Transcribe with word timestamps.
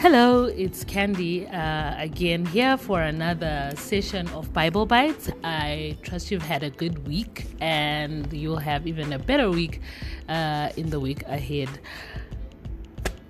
Hello, 0.00 0.44
it's 0.44 0.82
Candy 0.82 1.46
uh, 1.46 1.94
again 2.02 2.46
here 2.46 2.78
for 2.78 3.02
another 3.02 3.70
session 3.76 4.26
of 4.28 4.50
Bible 4.50 4.86
Bites. 4.86 5.28
I 5.44 5.98
trust 6.00 6.30
you've 6.30 6.40
had 6.40 6.62
a 6.62 6.70
good 6.70 7.06
week 7.06 7.44
and 7.60 8.32
you'll 8.32 8.56
have 8.56 8.86
even 8.86 9.12
a 9.12 9.18
better 9.18 9.50
week 9.50 9.82
uh, 10.26 10.70
in 10.78 10.88
the 10.88 10.98
week 10.98 11.22
ahead. 11.24 11.68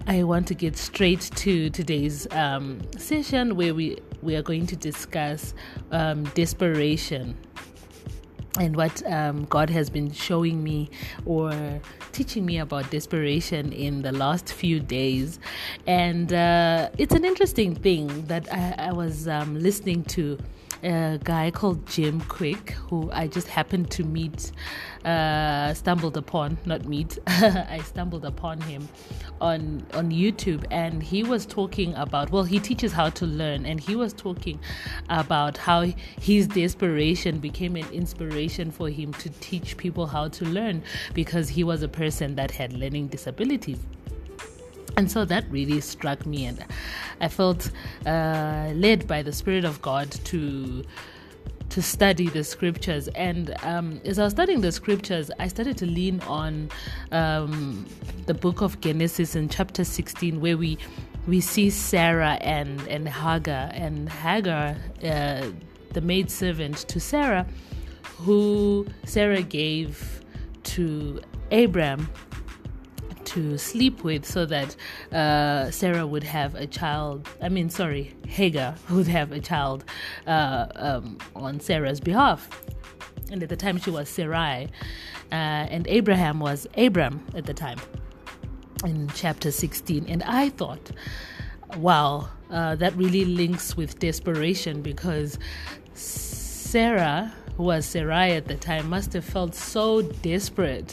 I 0.06 0.22
want 0.22 0.46
to 0.46 0.54
get 0.54 0.76
straight 0.76 1.22
to 1.34 1.70
today's 1.70 2.28
um, 2.30 2.78
session 2.96 3.56
where 3.56 3.74
we, 3.74 3.98
we 4.22 4.36
are 4.36 4.42
going 4.42 4.68
to 4.68 4.76
discuss 4.76 5.54
um, 5.90 6.22
desperation 6.34 7.36
and 8.58 8.76
what 8.76 9.04
um, 9.10 9.44
God 9.44 9.70
has 9.70 9.90
been 9.90 10.10
showing 10.10 10.62
me 10.62 10.90
or 11.24 11.80
teaching 12.12 12.44
me 12.44 12.58
about 12.58 12.90
desperation 12.90 13.72
in 13.72 14.02
the 14.02 14.12
last 14.12 14.52
few 14.52 14.80
days. 14.80 15.38
And 15.86 16.32
uh, 16.32 16.90
it's 16.98 17.14
an 17.14 17.24
interesting 17.24 17.74
thing 17.74 18.26
that 18.26 18.52
I, 18.52 18.74
I 18.78 18.92
was 18.92 19.28
um, 19.28 19.58
listening 19.58 20.04
to 20.04 20.38
a 20.82 21.18
guy 21.22 21.50
called 21.50 21.86
Jim 21.86 22.20
Kwik, 22.22 22.70
who 22.70 23.10
I 23.12 23.26
just 23.26 23.48
happened 23.48 23.90
to 23.92 24.04
meet, 24.04 24.52
uh, 25.04 25.74
stumbled 25.74 26.16
upon, 26.16 26.58
not 26.64 26.84
meet, 26.84 27.18
I 27.26 27.80
stumbled 27.84 28.24
upon 28.24 28.60
him 28.62 28.88
on 29.40 29.86
on 29.94 30.10
YouTube, 30.10 30.64
and 30.70 31.02
he 31.02 31.22
was 31.22 31.46
talking 31.46 31.94
about. 31.94 32.30
Well, 32.30 32.44
he 32.44 32.58
teaches 32.58 32.92
how 32.92 33.10
to 33.10 33.26
learn, 33.26 33.66
and 33.66 33.80
he 33.80 33.96
was 33.96 34.12
talking 34.12 34.58
about 35.08 35.56
how 35.56 35.82
his 36.20 36.46
desperation 36.46 37.38
became 37.38 37.76
an 37.76 37.88
inspiration 37.92 38.70
for 38.70 38.88
him 38.88 39.12
to 39.14 39.30
teach 39.40 39.76
people 39.76 40.06
how 40.06 40.28
to 40.28 40.44
learn 40.44 40.82
because 41.14 41.48
he 41.48 41.64
was 41.64 41.82
a 41.82 41.88
person 41.88 42.34
that 42.36 42.50
had 42.50 42.72
learning 42.72 43.08
disabilities 43.08 43.78
and 44.96 45.10
so 45.10 45.24
that 45.24 45.44
really 45.50 45.80
struck 45.80 46.26
me 46.26 46.46
and 46.46 46.64
i 47.20 47.28
felt 47.28 47.70
uh, 48.06 48.70
led 48.74 49.06
by 49.06 49.22
the 49.22 49.32
spirit 49.32 49.64
of 49.64 49.80
god 49.82 50.10
to 50.10 50.84
to 51.70 51.80
study 51.80 52.28
the 52.28 52.42
scriptures. 52.42 53.08
And 53.08 53.54
um, 53.62 54.00
as 54.04 54.18
i 54.18 54.24
was 54.24 54.32
studying 54.32 54.60
the 54.60 54.72
scriptures 54.72 55.30
i 55.38 55.48
started 55.48 55.78
to 55.78 55.86
lean 55.86 56.20
on 56.22 56.68
um, 57.12 57.86
the 58.26 58.34
book 58.34 58.60
of 58.60 58.80
genesis 58.80 59.34
in 59.36 59.48
chapter 59.48 59.84
16 59.84 60.40
where 60.40 60.56
we 60.56 60.78
we 61.26 61.40
see 61.40 61.70
sarah 61.70 62.38
and 62.40 62.80
and 62.88 63.08
hagar 63.08 63.70
and 63.72 64.08
hagar 64.08 64.76
uh, 65.04 65.46
the 65.92 66.00
maid 66.00 66.30
servant 66.30 66.76
to 66.88 66.98
sarah 66.98 67.46
who 68.18 68.86
sarah 69.04 69.42
gave 69.42 70.24
to 70.64 71.20
abram 71.52 72.08
to 73.30 73.56
sleep 73.56 74.02
with 74.02 74.26
so 74.26 74.44
that 74.46 74.74
uh, 75.12 75.70
Sarah 75.70 76.06
would 76.06 76.24
have 76.24 76.56
a 76.56 76.66
child. 76.66 77.28
I 77.40 77.48
mean, 77.48 77.70
sorry, 77.70 78.14
Hagar 78.26 78.74
would 78.90 79.06
have 79.06 79.30
a 79.30 79.40
child 79.40 79.84
uh, 80.26 80.66
um, 80.74 81.18
on 81.36 81.60
Sarah's 81.60 82.00
behalf. 82.00 82.48
And 83.30 83.42
at 83.42 83.48
the 83.48 83.56
time, 83.56 83.78
she 83.78 83.90
was 83.90 84.08
Sarai, 84.08 84.64
uh, 85.30 85.70
and 85.74 85.86
Abraham 85.86 86.40
was 86.40 86.66
Abram 86.76 87.24
at 87.36 87.46
the 87.46 87.54
time 87.54 87.78
in 88.84 89.08
chapter 89.14 89.52
16. 89.52 90.06
And 90.08 90.24
I 90.24 90.48
thought, 90.48 90.90
wow, 91.76 92.28
uh, 92.50 92.74
that 92.76 92.96
really 92.96 93.24
links 93.24 93.76
with 93.76 94.00
desperation 94.00 94.82
because 94.82 95.38
Sarah, 95.94 97.32
who 97.56 97.62
was 97.62 97.86
Sarai 97.86 98.32
at 98.32 98.48
the 98.48 98.56
time, 98.56 98.88
must 98.88 99.12
have 99.12 99.24
felt 99.24 99.54
so 99.54 100.02
desperate 100.02 100.92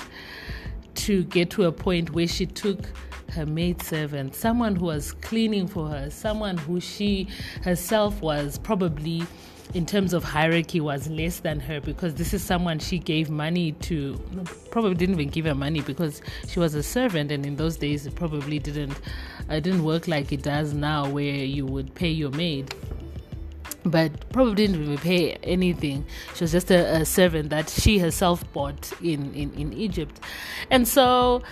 to 0.98 1.24
get 1.26 1.50
to 1.52 1.66
a 1.66 1.72
point 1.72 2.12
where 2.12 2.28
she 2.28 2.46
took 2.46 2.90
her 3.32 3.46
maidservant, 3.46 4.36
someone 4.36 4.76
who 4.76 4.86
was 4.86 5.12
cleaning 5.14 5.68
for 5.68 5.88
her, 5.88 6.10
someone 6.10 6.58
who 6.58 6.80
she 6.80 7.28
herself 7.64 8.22
was 8.22 8.58
probably 8.58 9.24
in 9.74 9.86
terms 9.86 10.14
of 10.14 10.24
hierarchy 10.24 10.80
was 10.80 11.10
less 11.10 11.40
than 11.40 11.60
her 11.60 11.82
because 11.82 12.16
this 12.16 12.34
is 12.34 12.42
someone 12.42 12.80
she 12.80 12.98
gave 12.98 13.30
money 13.30 13.74
to. 13.74 14.18
Probably 14.72 14.96
didn't 14.96 15.16
even 15.16 15.30
give 15.30 15.46
her 15.46 15.56
money 15.56 15.82
because 15.82 16.22
she 16.48 16.60
was 16.60 16.74
a 16.74 16.84
servant 16.84 17.32
and 17.32 17.46
in 17.46 17.58
those 17.58 17.78
days 17.78 18.06
it 18.06 18.16
probably 18.16 18.60
didn't 18.60 19.00
it 19.50 19.62
didn't 19.62 19.84
work 19.84 20.08
like 20.08 20.32
it 20.32 20.42
does 20.42 20.74
now 20.74 21.10
where 21.10 21.24
you 21.24 21.66
would 21.66 21.94
pay 21.96 22.10
your 22.10 22.32
maid 22.32 22.74
but 23.90 24.30
probably 24.32 24.68
didn't 24.68 24.98
pay 24.98 25.34
anything. 25.44 26.06
She 26.36 26.44
was 26.44 26.52
just 26.52 26.72
a, 26.72 27.02
a 27.02 27.06
servant 27.06 27.50
that 27.50 27.70
she 27.70 28.00
herself 28.00 28.44
bought 28.54 28.92
in, 29.02 29.34
in, 29.34 29.54
in 29.54 29.74
Egypt. 29.74 30.20
And 30.70 30.88
so 30.88 31.44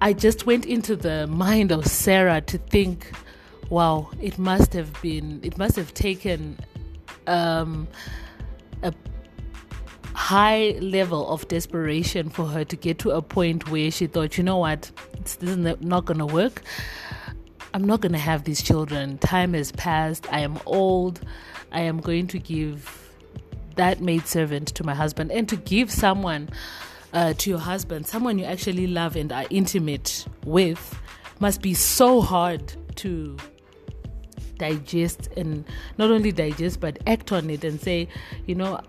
I 0.00 0.12
just 0.12 0.46
went 0.46 0.66
into 0.66 0.96
the 0.96 1.26
mind 1.26 1.70
of 1.70 1.86
Sarah 1.86 2.40
to 2.40 2.58
think, 2.58 3.12
wow, 3.70 4.10
it 4.20 4.38
must 4.38 4.72
have 4.72 5.00
been, 5.00 5.40
it 5.42 5.56
must 5.58 5.76
have 5.76 5.94
taken 5.94 6.58
um, 7.26 7.88
a 8.82 8.92
high 10.14 10.76
level 10.80 11.28
of 11.28 11.46
desperation 11.48 12.30
for 12.30 12.46
her 12.46 12.64
to 12.64 12.76
get 12.76 12.98
to 12.98 13.10
a 13.12 13.22
point 13.22 13.70
where 13.70 13.90
she 13.90 14.06
thought, 14.06 14.36
you 14.36 14.44
know 14.44 14.58
what, 14.58 14.90
this 15.22 15.38
is 15.40 15.56
not 15.56 16.04
going 16.04 16.18
to 16.18 16.26
work. 16.26 16.62
I'm 17.74 17.84
not 17.84 18.00
going 18.02 18.12
to 18.12 18.18
have 18.18 18.44
these 18.44 18.62
children. 18.62 19.18
Time 19.18 19.54
has 19.54 19.72
passed. 19.72 20.30
I 20.32 20.40
am 20.40 20.58
old. 20.66 21.20
I 21.72 21.80
am 21.80 22.00
going 22.00 22.26
to 22.28 22.38
give 22.38 23.10
that 23.76 24.00
maidservant 24.02 24.68
to 24.68 24.84
my 24.84 24.94
husband 24.94 25.32
and 25.32 25.48
to 25.48 25.56
give 25.56 25.90
someone 25.90 26.50
uh, 27.14 27.32
to 27.34 27.50
your 27.50 27.58
husband, 27.58 28.06
someone 28.06 28.38
you 28.38 28.44
actually 28.44 28.86
love 28.86 29.16
and 29.16 29.32
are 29.32 29.46
intimate 29.48 30.26
with, 30.44 30.98
must 31.40 31.62
be 31.62 31.72
so 31.72 32.20
hard 32.20 32.74
to 32.96 33.36
digest 34.58 35.28
and 35.36 35.64
not 35.98 36.10
only 36.10 36.30
digest 36.30 36.78
but 36.78 36.98
act 37.06 37.32
on 37.32 37.48
it 37.50 37.64
and 37.64 37.80
say, 37.80 38.06
you 38.46 38.54
know, 38.54 38.80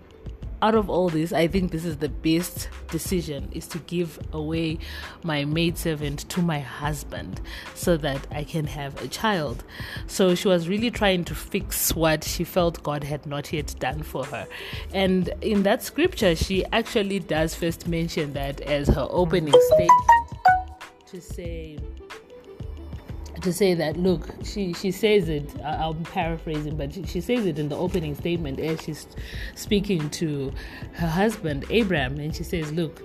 out 0.64 0.74
of 0.74 0.88
all 0.88 1.10
this, 1.10 1.30
I 1.30 1.46
think 1.46 1.72
this 1.72 1.84
is 1.84 1.98
the 1.98 2.08
best 2.08 2.70
decision 2.90 3.50
is 3.52 3.66
to 3.68 3.78
give 3.80 4.18
away 4.32 4.78
my 5.22 5.44
maidservant 5.44 6.26
to 6.30 6.40
my 6.40 6.58
husband 6.58 7.42
so 7.74 7.98
that 7.98 8.26
I 8.30 8.44
can 8.44 8.66
have 8.68 8.98
a 9.02 9.08
child. 9.08 9.62
So 10.06 10.34
she 10.34 10.48
was 10.48 10.66
really 10.66 10.90
trying 10.90 11.24
to 11.24 11.34
fix 11.34 11.94
what 11.94 12.24
she 12.24 12.44
felt 12.44 12.82
God 12.82 13.04
had 13.04 13.26
not 13.26 13.52
yet 13.52 13.74
done 13.78 14.02
for 14.02 14.24
her. 14.24 14.48
And 14.94 15.28
in 15.42 15.64
that 15.64 15.82
scripture, 15.82 16.34
she 16.34 16.64
actually 16.72 17.18
does 17.18 17.54
first 17.54 17.86
mention 17.86 18.32
that 18.32 18.62
as 18.62 18.88
her 18.88 19.06
opening 19.10 19.60
statement 19.66 19.90
to 21.08 21.20
say, 21.20 21.78
to 23.44 23.52
say 23.52 23.74
that 23.74 23.96
look 23.98 24.26
she 24.42 24.72
she 24.72 24.90
says 24.90 25.28
it 25.28 25.44
i'm 25.62 26.02
paraphrasing 26.04 26.76
but 26.76 26.92
she, 26.94 27.02
she, 27.04 27.20
says 27.20 27.44
it 27.44 27.58
in 27.58 27.68
the 27.68 27.76
opening 27.76 28.14
statement 28.14 28.58
as 28.58 28.80
she's 28.80 29.06
speaking 29.54 30.08
to 30.08 30.50
her 30.94 31.06
husband 31.06 31.64
abraham 31.68 32.18
and 32.18 32.34
she 32.34 32.42
says 32.42 32.72
look 32.72 33.02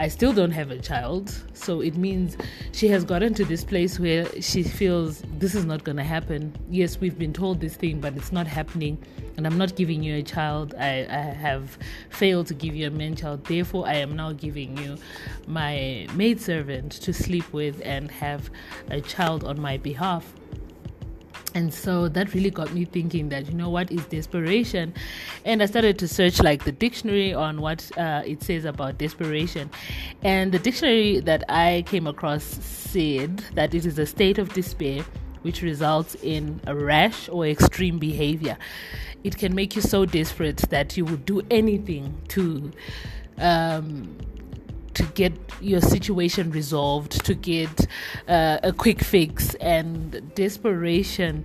I 0.00 0.08
still 0.08 0.32
don't 0.32 0.52
have 0.52 0.70
a 0.70 0.78
child. 0.78 1.30
So 1.52 1.82
it 1.82 1.94
means 1.94 2.38
she 2.72 2.88
has 2.88 3.04
gotten 3.04 3.34
to 3.34 3.44
this 3.44 3.62
place 3.62 4.00
where 4.00 4.24
she 4.40 4.62
feels 4.62 5.22
this 5.38 5.54
is 5.54 5.66
not 5.66 5.84
going 5.84 5.98
to 5.98 6.02
happen. 6.02 6.56
Yes, 6.70 6.98
we've 6.98 7.18
been 7.18 7.34
told 7.34 7.60
this 7.60 7.76
thing, 7.76 8.00
but 8.00 8.16
it's 8.16 8.32
not 8.32 8.46
happening. 8.46 8.96
And 9.36 9.46
I'm 9.46 9.58
not 9.58 9.76
giving 9.76 10.02
you 10.02 10.14
a 10.14 10.22
child. 10.22 10.74
I, 10.78 11.06
I 11.10 11.20
have 11.46 11.76
failed 12.08 12.46
to 12.46 12.54
give 12.54 12.74
you 12.74 12.86
a 12.86 12.90
man 12.90 13.14
child. 13.14 13.44
Therefore, 13.44 13.86
I 13.86 13.96
am 13.96 14.16
now 14.16 14.32
giving 14.32 14.74
you 14.78 14.96
my 15.46 16.06
maidservant 16.14 16.92
to 16.92 17.12
sleep 17.12 17.52
with 17.52 17.82
and 17.84 18.10
have 18.10 18.48
a 18.90 19.02
child 19.02 19.44
on 19.44 19.60
my 19.60 19.76
behalf 19.76 20.32
and 21.54 21.72
so 21.72 22.08
that 22.08 22.34
really 22.34 22.50
got 22.50 22.72
me 22.72 22.84
thinking 22.84 23.28
that 23.30 23.46
you 23.46 23.54
know 23.54 23.70
what 23.70 23.90
is 23.90 24.04
desperation? 24.06 24.94
And 25.44 25.62
i 25.62 25.66
started 25.66 25.98
to 25.98 26.08
search 26.08 26.40
like 26.40 26.64
the 26.64 26.72
dictionary 26.72 27.32
on 27.34 27.60
what 27.60 27.90
uh, 27.98 28.22
it 28.26 28.42
says 28.42 28.64
about 28.64 28.98
desperation. 28.98 29.70
And 30.22 30.52
the 30.52 30.58
dictionary 30.58 31.20
that 31.20 31.44
i 31.48 31.84
came 31.86 32.06
across 32.06 32.44
said 32.44 33.38
that 33.54 33.74
it 33.74 33.86
is 33.86 33.98
a 33.98 34.06
state 34.06 34.38
of 34.38 34.52
despair 34.52 35.04
which 35.42 35.62
results 35.62 36.16
in 36.22 36.60
a 36.66 36.74
rash 36.74 37.28
or 37.28 37.46
extreme 37.46 37.98
behavior. 37.98 38.58
It 39.24 39.38
can 39.38 39.54
make 39.54 39.76
you 39.76 39.82
so 39.82 40.04
desperate 40.04 40.58
that 40.70 40.96
you 40.96 41.04
would 41.04 41.24
do 41.24 41.42
anything 41.50 42.20
to 42.28 42.70
um, 43.38 44.16
to 44.94 45.02
get 45.14 45.32
your 45.60 45.80
situation 45.80 46.50
resolved, 46.50 47.24
to 47.24 47.34
get 47.34 47.86
uh, 48.28 48.58
a 48.62 48.72
quick 48.72 49.02
fix, 49.02 49.54
and 49.56 50.34
desperation 50.34 51.44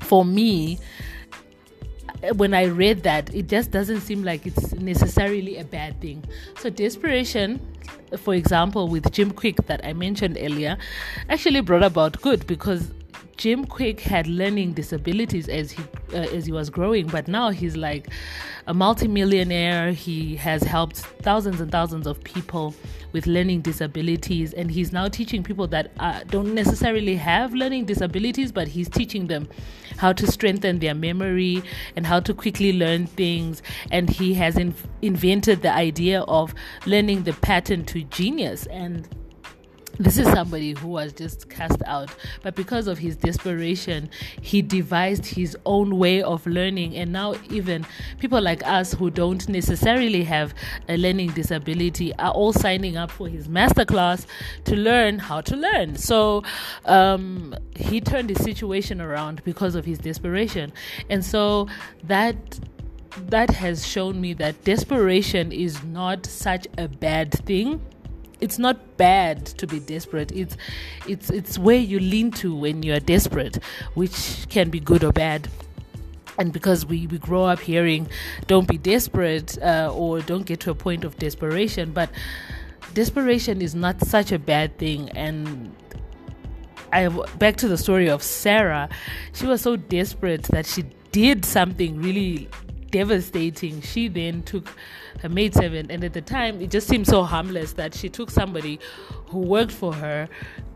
for 0.00 0.24
me 0.24 0.78
when 2.36 2.54
I 2.54 2.64
read 2.64 3.02
that, 3.04 3.34
it 3.34 3.48
just 3.48 3.70
doesn't 3.70 4.02
seem 4.02 4.22
like 4.22 4.46
it's 4.46 4.72
necessarily 4.74 5.56
a 5.56 5.64
bad 5.64 6.00
thing. 6.00 6.24
So, 6.58 6.70
desperation, 6.70 7.60
for 8.18 8.34
example, 8.34 8.88
with 8.88 9.10
Jim 9.12 9.30
Kwik 9.30 9.66
that 9.66 9.84
I 9.84 9.92
mentioned 9.92 10.36
earlier, 10.40 10.76
actually 11.28 11.60
brought 11.60 11.82
about 11.82 12.20
good 12.20 12.46
because 12.46 12.92
Jim 13.40 13.64
Kwik 13.64 14.00
had 14.00 14.26
learning 14.26 14.74
disabilities 14.74 15.48
as 15.48 15.70
he 15.70 15.82
uh, 16.12 16.18
as 16.36 16.44
he 16.44 16.52
was 16.52 16.68
growing, 16.68 17.06
but 17.06 17.26
now 17.26 17.48
he's 17.48 17.74
like 17.74 18.10
a 18.66 18.74
multimillionaire. 18.74 19.92
He 19.92 20.36
has 20.36 20.62
helped 20.62 20.98
thousands 20.98 21.58
and 21.58 21.72
thousands 21.72 22.06
of 22.06 22.22
people 22.22 22.74
with 23.12 23.26
learning 23.26 23.62
disabilities, 23.62 24.52
and 24.52 24.70
he's 24.70 24.92
now 24.92 25.08
teaching 25.08 25.42
people 25.42 25.66
that 25.68 25.90
uh, 25.98 26.20
don't 26.24 26.54
necessarily 26.54 27.16
have 27.16 27.54
learning 27.54 27.86
disabilities, 27.86 28.52
but 28.52 28.68
he's 28.68 28.90
teaching 28.90 29.26
them 29.26 29.48
how 29.96 30.12
to 30.12 30.26
strengthen 30.26 30.78
their 30.78 30.94
memory 30.94 31.62
and 31.96 32.04
how 32.06 32.20
to 32.20 32.34
quickly 32.34 32.74
learn 32.74 33.06
things. 33.06 33.62
And 33.90 34.10
he 34.10 34.34
has 34.34 34.58
in- 34.58 34.74
invented 35.00 35.62
the 35.62 35.72
idea 35.72 36.20
of 36.28 36.54
learning 36.84 37.22
the 37.22 37.32
pattern 37.32 37.86
to 37.86 38.02
genius 38.02 38.66
and 38.66 39.08
this 39.98 40.18
is 40.18 40.26
somebody 40.28 40.72
who 40.72 40.88
was 40.88 41.12
just 41.12 41.48
cast 41.50 41.82
out, 41.86 42.10
but 42.42 42.54
because 42.54 42.86
of 42.86 42.98
his 42.98 43.16
desperation, 43.16 44.08
he 44.40 44.62
devised 44.62 45.26
his 45.26 45.56
own 45.66 45.98
way 45.98 46.22
of 46.22 46.46
learning. 46.46 46.96
And 46.96 47.12
now, 47.12 47.34
even 47.50 47.86
people 48.18 48.40
like 48.40 48.66
us 48.66 48.94
who 48.94 49.10
don't 49.10 49.46
necessarily 49.48 50.24
have 50.24 50.54
a 50.88 50.96
learning 50.96 51.32
disability 51.32 52.14
are 52.16 52.30
all 52.30 52.52
signing 52.52 52.96
up 52.96 53.10
for 53.10 53.28
his 53.28 53.48
masterclass 53.48 54.26
to 54.64 54.76
learn 54.76 55.18
how 55.18 55.40
to 55.42 55.56
learn. 55.56 55.96
So, 55.96 56.42
um, 56.86 57.54
he 57.76 58.00
turned 58.00 58.30
his 58.30 58.42
situation 58.42 59.00
around 59.00 59.44
because 59.44 59.74
of 59.74 59.84
his 59.84 59.98
desperation. 59.98 60.72
And 61.08 61.24
so, 61.24 61.68
that 62.04 62.60
that 63.28 63.50
has 63.50 63.84
shown 63.86 64.20
me 64.20 64.32
that 64.34 64.62
desperation 64.64 65.50
is 65.52 65.82
not 65.82 66.24
such 66.26 66.66
a 66.78 66.86
bad 66.86 67.32
thing 67.32 67.80
it's 68.40 68.58
not 68.58 68.96
bad 68.96 69.46
to 69.46 69.66
be 69.66 69.80
desperate. 69.80 70.32
It's 70.32 70.56
it's 71.06 71.30
it's 71.30 71.58
where 71.58 71.78
you 71.78 72.00
lean 72.00 72.30
to 72.32 72.54
when 72.54 72.82
you 72.82 72.94
are 72.94 73.00
desperate, 73.00 73.62
which 73.94 74.46
can 74.48 74.70
be 74.70 74.80
good 74.80 75.04
or 75.04 75.12
bad. 75.12 75.48
And 76.38 76.52
because 76.52 76.86
we, 76.86 77.06
we 77.06 77.18
grow 77.18 77.44
up 77.44 77.60
hearing, 77.60 78.08
don't 78.46 78.66
be 78.66 78.78
desperate 78.78 79.58
uh, 79.62 79.92
or 79.94 80.20
don't 80.20 80.46
get 80.46 80.60
to 80.60 80.70
a 80.70 80.74
point 80.74 81.04
of 81.04 81.18
desperation, 81.18 81.92
but 81.92 82.08
desperation 82.94 83.60
is 83.60 83.74
not 83.74 84.00
such 84.00 84.32
a 84.32 84.38
bad 84.38 84.78
thing. 84.78 85.10
And 85.10 85.74
I 86.92 87.08
back 87.38 87.56
to 87.56 87.68
the 87.68 87.76
story 87.76 88.08
of 88.08 88.22
Sarah, 88.22 88.88
she 89.34 89.46
was 89.46 89.60
so 89.60 89.76
desperate 89.76 90.44
that 90.44 90.66
she 90.66 90.84
did 91.12 91.44
something 91.44 92.00
really 92.00 92.48
devastating. 92.90 93.80
She 93.82 94.08
then 94.08 94.42
took 94.42 94.68
her 95.20 95.28
maidservant, 95.28 95.90
and 95.90 96.04
at 96.04 96.12
the 96.12 96.22
time, 96.22 96.60
it 96.60 96.70
just 96.70 96.88
seemed 96.88 97.06
so 97.06 97.22
harmless 97.22 97.74
that 97.74 97.94
she 97.94 98.08
took 98.08 98.30
somebody 98.30 98.78
who 99.26 99.38
worked 99.38 99.72
for 99.72 99.94
her 99.94 100.28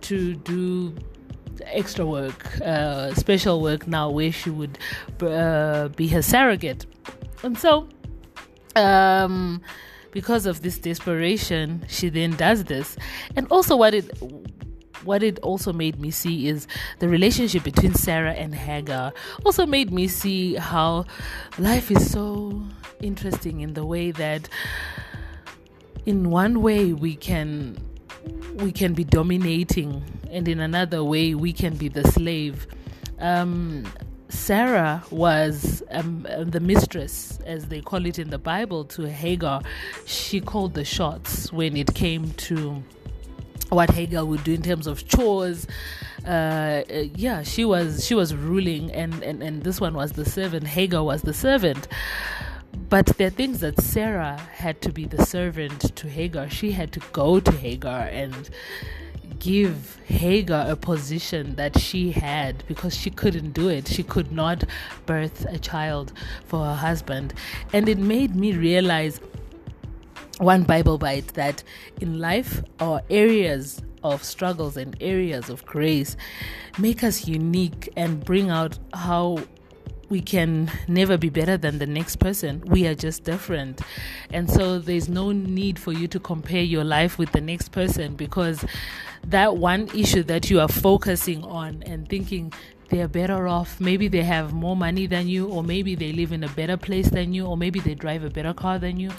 to 0.03 0.35
do 0.35 0.95
extra 1.67 2.05
work, 2.05 2.61
uh, 2.61 3.15
special 3.15 3.61
work 3.61 3.87
now, 3.87 4.11
where 4.11 4.33
she 4.33 4.51
would 4.51 4.79
uh, 5.21 5.89
be 5.89 6.09
her 6.09 6.23
surrogate. 6.23 6.87
And 7.43 7.59
so, 7.59 7.89
um, 8.77 9.63
because 10.11 10.47
of 10.47 10.63
this 10.63 10.79
desperation, 10.79 11.85
she 11.89 12.09
then 12.09 12.37
does 12.37 12.65
this. 12.65 12.97
And 13.37 13.47
also, 13.51 13.77
what 13.77 13.95
it 13.95 14.11
what 15.05 15.23
it 15.23 15.39
also 15.41 15.73
made 15.73 15.99
me 16.01 16.11
see 16.11 16.49
is 16.49 16.67
the 16.99 17.09
relationship 17.09 17.63
between 17.63 17.95
Sarah 17.95 18.33
and 18.33 18.55
Hagar. 18.55 19.13
Also 19.45 19.67
made 19.67 19.93
me 19.93 20.09
see 20.09 20.55
how 20.55 21.05
life 21.59 21.91
is 21.91 22.11
so 22.11 22.63
interesting 23.01 23.61
in 23.61 23.75
the 23.75 23.85
way 23.85 24.11
that 24.11 24.49
in 26.07 26.31
one 26.31 26.63
way 26.63 26.93
we 26.93 27.17
can 27.17 27.79
we 28.57 28.73
can 28.73 28.95
be 28.95 29.05
dominating 29.05 30.03
and 30.31 30.49
in 30.49 30.61
another 30.61 31.03
way 31.05 31.35
we 31.35 31.53
can 31.53 31.77
be 31.77 31.89
the 31.89 32.05
slave 32.13 32.67
um, 33.19 33.85
Sarah 34.29 35.03
was 35.11 35.83
um, 35.91 36.27
the 36.45 36.61
mistress, 36.61 37.39
as 37.47 37.69
they 37.69 37.81
call 37.81 38.05
it 38.05 38.19
in 38.19 38.31
the 38.31 38.39
Bible, 38.39 38.85
to 38.87 39.09
Hagar. 39.09 39.63
She 40.07 40.41
called 40.41 40.75
the 40.75 40.85
shots 40.85 41.53
when 41.53 41.77
it 41.77 41.95
came 41.95 42.33
to 42.33 42.83
what 43.75 43.91
Hagar 43.91 44.25
would 44.25 44.45
do 44.45 44.55
in 44.55 44.63
terms 44.63 44.87
of 44.87 45.07
chores. 45.07 45.67
Uh, 46.27 46.29
uh, 46.29 47.05
yeah, 47.15 47.43
she 47.43 47.65
was 47.65 48.07
she 48.07 48.15
was 48.15 48.35
ruling, 48.35 48.91
and, 48.93 49.23
and 49.23 49.43
and 49.43 49.63
this 49.63 49.81
one 49.81 49.95
was 49.95 50.13
the 50.13 50.25
servant. 50.25 50.67
Hagar 50.67 51.03
was 51.03 51.23
the 51.23 51.35
servant. 51.35 51.89
But 52.89 53.07
there 53.19 53.29
are 53.29 53.31
things 53.31 53.61
that 53.61 53.81
Sarah 53.81 54.37
had 54.53 54.81
to 54.83 54.93
be 54.93 55.05
the 55.05 55.25
servant 55.25 55.95
to 55.97 56.09
Hagar. 56.09 56.51
She 56.51 56.73
had 56.73 56.93
to 56.93 57.01
go 57.13 57.41
to 57.41 57.53
Hagar 57.53 58.03
and 58.03 58.51
give 59.39 59.99
Hagar 60.07 60.71
a 60.71 60.77
position 60.77 61.55
that 61.57 61.79
she 61.79 62.13
had 62.13 62.65
because 62.67 62.97
she 62.97 63.11
couldn't 63.11 63.53
do 63.53 63.69
it. 63.69 63.89
She 63.89 64.03
could 64.03 64.33
not 64.33 64.65
birth 65.07 65.45
a 65.49 65.59
child 65.59 66.13
for 66.47 66.65
her 66.65 66.75
husband. 66.75 67.35
And 67.73 67.89
it 67.89 67.99
made 67.99 68.35
me 68.35 68.53
realize 68.53 69.21
one 70.39 70.65
Bible 70.65 70.99
bite 70.99 71.29
that 71.35 71.63
in 72.01 72.19
life, 72.19 72.63
our 72.81 73.03
areas 73.11 73.83
of 74.03 74.23
struggles 74.23 74.77
and 74.77 74.97
areas 75.01 75.49
of 75.49 75.65
grace 75.65 76.17
make 76.79 77.03
us 77.03 77.27
unique 77.27 77.89
and 77.97 78.25
bring 78.25 78.51
out 78.51 78.79
how 78.93 79.39
we 80.11 80.21
can 80.21 80.71
never 80.87 81.17
be 81.17 81.31
better 81.31 81.57
than 81.57 81.79
the 81.79 81.87
next 81.87 82.17
person. 82.17 82.63
We 82.67 82.87
are 82.87 82.95
just 82.95 83.25
different. 83.25 83.81
And 84.31 84.51
so 84.51 84.79
there's 84.79 85.09
no 85.09 85.33
need 85.33 85.79
for 85.79 85.93
you 85.93 86.07
to 86.09 86.21
compare 86.21 86.63
your 86.63 86.85
life 86.85 87.19
with 87.19 87.33
the 87.33 87.41
next 87.41 87.73
person 87.73 88.15
because 88.15 88.65
that 89.27 89.57
one 89.57 89.89
issue 89.97 90.23
that 90.25 90.51
you 90.51 90.61
are 90.61 90.69
focusing 90.69 91.43
on 91.43 91.83
and 91.87 92.07
thinking 92.09 92.53
they're 92.91 93.09
better 93.09 93.49
off, 93.49 93.81
maybe 93.81 94.09
they 94.09 94.23
have 94.23 94.53
more 94.53 94.77
money 94.77 95.07
than 95.07 95.27
you, 95.27 95.49
or 95.49 95.63
maybe 95.63 95.95
they 95.95 96.13
live 96.13 96.33
in 96.33 96.45
a 96.45 96.49
better 96.49 96.77
place 96.77 97.09
than 97.09 97.33
you, 97.33 97.47
or 97.47 97.57
maybe 97.57 97.81
they 97.81 97.95
drive 97.95 98.25
a 98.25 98.31
better 98.31 98.53
car 98.53 98.79
than 98.79 99.01
you 99.01 99.11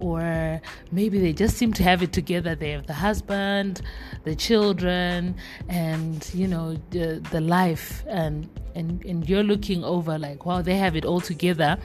or 0.00 0.60
maybe 0.90 1.20
they 1.20 1.32
just 1.32 1.56
seem 1.56 1.72
to 1.74 1.82
have 1.82 2.02
it 2.02 2.12
together. 2.12 2.54
They 2.54 2.70
have 2.72 2.86
the 2.86 2.94
husband, 2.94 3.82
the 4.24 4.34
children, 4.34 5.36
and 5.68 6.28
you 6.34 6.48
know 6.48 6.76
the 6.90 7.22
the 7.30 7.40
life, 7.40 8.02
and 8.06 8.48
and 8.74 9.04
and 9.04 9.28
you're 9.28 9.44
looking 9.44 9.84
over 9.84 10.18
like, 10.18 10.46
wow, 10.46 10.62
they 10.62 10.76
have 10.76 10.96
it 10.96 11.04
all 11.04 11.20
together. 11.20 11.78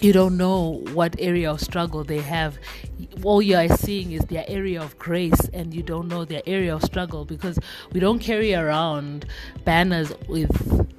You 0.00 0.12
don't 0.12 0.36
know 0.36 0.82
what 0.92 1.16
area 1.18 1.50
of 1.50 1.60
struggle 1.60 2.04
they 2.04 2.18
have. 2.18 2.58
All 3.22 3.40
you 3.40 3.56
are 3.56 3.68
seeing 3.68 4.12
is 4.12 4.22
their 4.22 4.44
area 4.48 4.82
of 4.82 4.98
grace, 4.98 5.48
and 5.52 5.72
you 5.72 5.82
don't 5.82 6.08
know 6.08 6.24
their 6.24 6.42
area 6.46 6.74
of 6.74 6.82
struggle 6.82 7.24
because 7.24 7.58
we 7.92 8.00
don't 8.00 8.18
carry 8.18 8.54
around 8.54 9.24
banners 9.64 10.12
with 10.28 10.52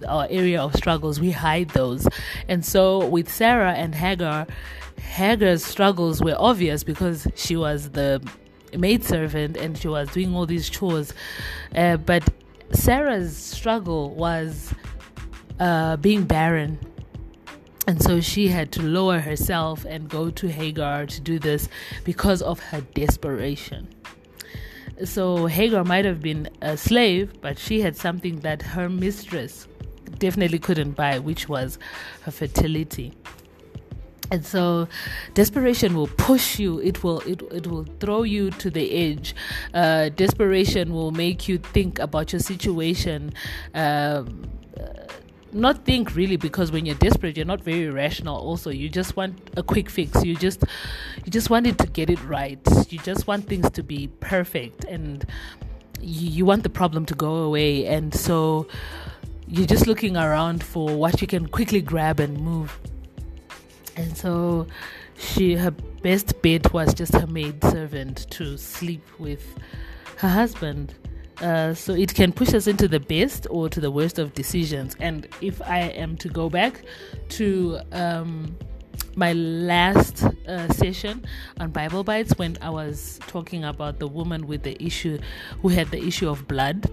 our 0.07 0.27
area 0.29 0.61
of 0.61 0.73
struggles. 0.75 1.19
We 1.19 1.31
hide 1.31 1.69
those. 1.69 2.07
And 2.47 2.65
so 2.65 3.05
with 3.05 3.31
Sarah 3.31 3.73
and 3.73 3.93
Hagar, 3.93 4.47
Hagar's 5.05 5.63
struggles 5.63 6.21
were 6.21 6.35
obvious 6.37 6.83
because 6.83 7.27
she 7.35 7.55
was 7.55 7.91
the 7.91 8.21
maidservant 8.77 9.55
and 9.55 9.77
she 9.77 9.87
was 9.87 10.09
doing 10.09 10.35
all 10.35 10.45
these 10.45 10.69
chores. 10.69 11.13
Uh, 11.75 11.97
but 11.97 12.27
Sarah's 12.71 13.35
struggle 13.35 14.13
was 14.15 14.73
uh, 15.59 15.97
being 15.97 16.25
barren. 16.25 16.79
And 17.87 18.01
so 18.01 18.19
she 18.19 18.47
had 18.47 18.71
to 18.73 18.81
lower 18.81 19.19
herself 19.19 19.85
and 19.85 20.09
go 20.09 20.31
to 20.31 20.47
Hagar 20.47 21.05
to 21.05 21.21
do 21.21 21.37
this 21.37 21.69
because 22.03 22.41
of 22.41 22.59
her 22.59 22.81
desperation. 22.81 23.87
So 25.03 25.45
Hagar 25.45 25.83
might 25.83 26.05
have 26.05 26.21
been 26.21 26.49
a 26.61 26.75
slave, 26.75 27.41
but 27.41 27.59
she 27.59 27.81
had 27.81 27.95
something 27.95 28.39
that 28.39 28.61
her 28.61 28.89
mistress 28.89 29.67
definitely 30.17 30.59
couldn't 30.59 30.91
buy, 30.91 31.19
which 31.19 31.47
was 31.47 31.77
her 32.23 32.31
fertility 32.31 33.13
and 34.31 34.45
so 34.45 34.87
desperation 35.33 35.95
will 35.95 36.07
push 36.07 36.59
you. 36.59 36.79
It 36.79 37.03
will 37.03 37.19
it, 37.21 37.41
it 37.51 37.67
will 37.67 37.85
throw 37.99 38.23
you 38.23 38.51
to 38.51 38.69
the 38.69 38.91
edge. 38.91 39.35
Uh, 39.73 40.09
desperation 40.09 40.93
will 40.93 41.11
make 41.11 41.47
you 41.47 41.57
think 41.57 41.99
about 41.99 42.33
your 42.33 42.39
situation. 42.39 43.33
Um, 43.73 44.49
not 45.51 45.85
think 45.85 46.15
really 46.15 46.35
because 46.35 46.69
when 46.69 46.85
you're 46.85 46.95
desperate 46.95 47.37
you're 47.37 47.45
not 47.45 47.61
very 47.61 47.89
rational 47.89 48.35
also. 48.35 48.69
You 48.69 48.89
just 48.89 49.15
want 49.15 49.39
a 49.55 49.63
quick 49.63 49.89
fix. 49.89 50.23
You 50.23 50.35
just 50.35 50.63
you 51.23 51.31
just 51.31 51.49
wanted 51.49 51.77
to 51.79 51.87
get 51.87 52.09
it 52.09 52.21
right. 52.25 52.59
You 52.89 52.99
just 52.99 53.25
want 53.27 53.47
things 53.47 53.69
to 53.71 53.83
be 53.83 54.09
perfect. 54.19 54.83
And 54.83 55.25
you, 56.01 56.29
you 56.29 56.45
want 56.45 56.63
the 56.63 56.69
problem 56.69 57.05
to 57.05 57.15
go 57.15 57.35
away. 57.37 57.85
And 57.85 58.13
so 58.13 58.67
you're 59.47 59.67
just 59.67 59.87
looking 59.87 60.17
around 60.17 60.63
for 60.63 60.95
what 60.95 61.21
you 61.21 61.27
can 61.27 61.47
quickly 61.47 61.81
grab 61.81 62.19
and 62.19 62.39
move 62.39 62.77
and 63.95 64.17
so 64.17 64.67
she 65.17 65.55
her 65.55 65.71
best 65.71 66.41
bet 66.41 66.71
was 66.73 66.93
just 66.93 67.13
her 67.13 67.27
maid 67.27 67.63
servant 67.63 68.29
to 68.31 68.57
sleep 68.57 69.03
with 69.19 69.57
her 70.17 70.29
husband. 70.29 70.93
Uh, 71.41 71.73
so 71.73 71.93
it 71.93 72.13
can 72.13 72.31
push 72.31 72.53
us 72.53 72.65
into 72.65 72.87
the 72.87 72.99
best 72.99 73.45
or 73.49 73.67
to 73.67 73.81
the 73.81 73.91
worst 73.91 74.19
of 74.19 74.33
decisions. 74.33 74.95
And 74.99 75.27
if 75.41 75.61
i 75.61 75.79
am 75.79 76.15
to 76.17 76.29
go 76.29 76.49
back 76.49 76.81
to 77.29 77.79
um, 77.91 78.55
my 79.15 79.33
last 79.33 80.23
uh, 80.47 80.67
session 80.73 81.25
on 81.59 81.71
bible 81.71 82.03
bites 82.03 82.37
when 82.37 82.57
i 82.61 82.69
was 82.69 83.19
talking 83.27 83.63
about 83.63 83.99
the 83.99 84.07
woman 84.07 84.45
with 84.45 84.63
the 84.63 84.81
issue 84.83 85.17
who 85.61 85.69
had 85.69 85.89
the 85.91 86.01
issue 86.03 86.29
of 86.29 86.47
blood 86.47 86.89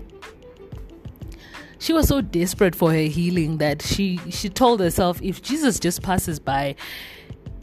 she 1.82 1.92
was 1.92 2.06
so 2.06 2.20
desperate 2.20 2.76
for 2.76 2.92
her 2.92 3.08
healing 3.18 3.58
that 3.58 3.82
she 3.82 4.20
she 4.30 4.48
told 4.48 4.78
herself 4.78 5.20
if 5.20 5.42
Jesus 5.42 5.80
just 5.80 6.00
passes 6.00 6.38
by 6.38 6.76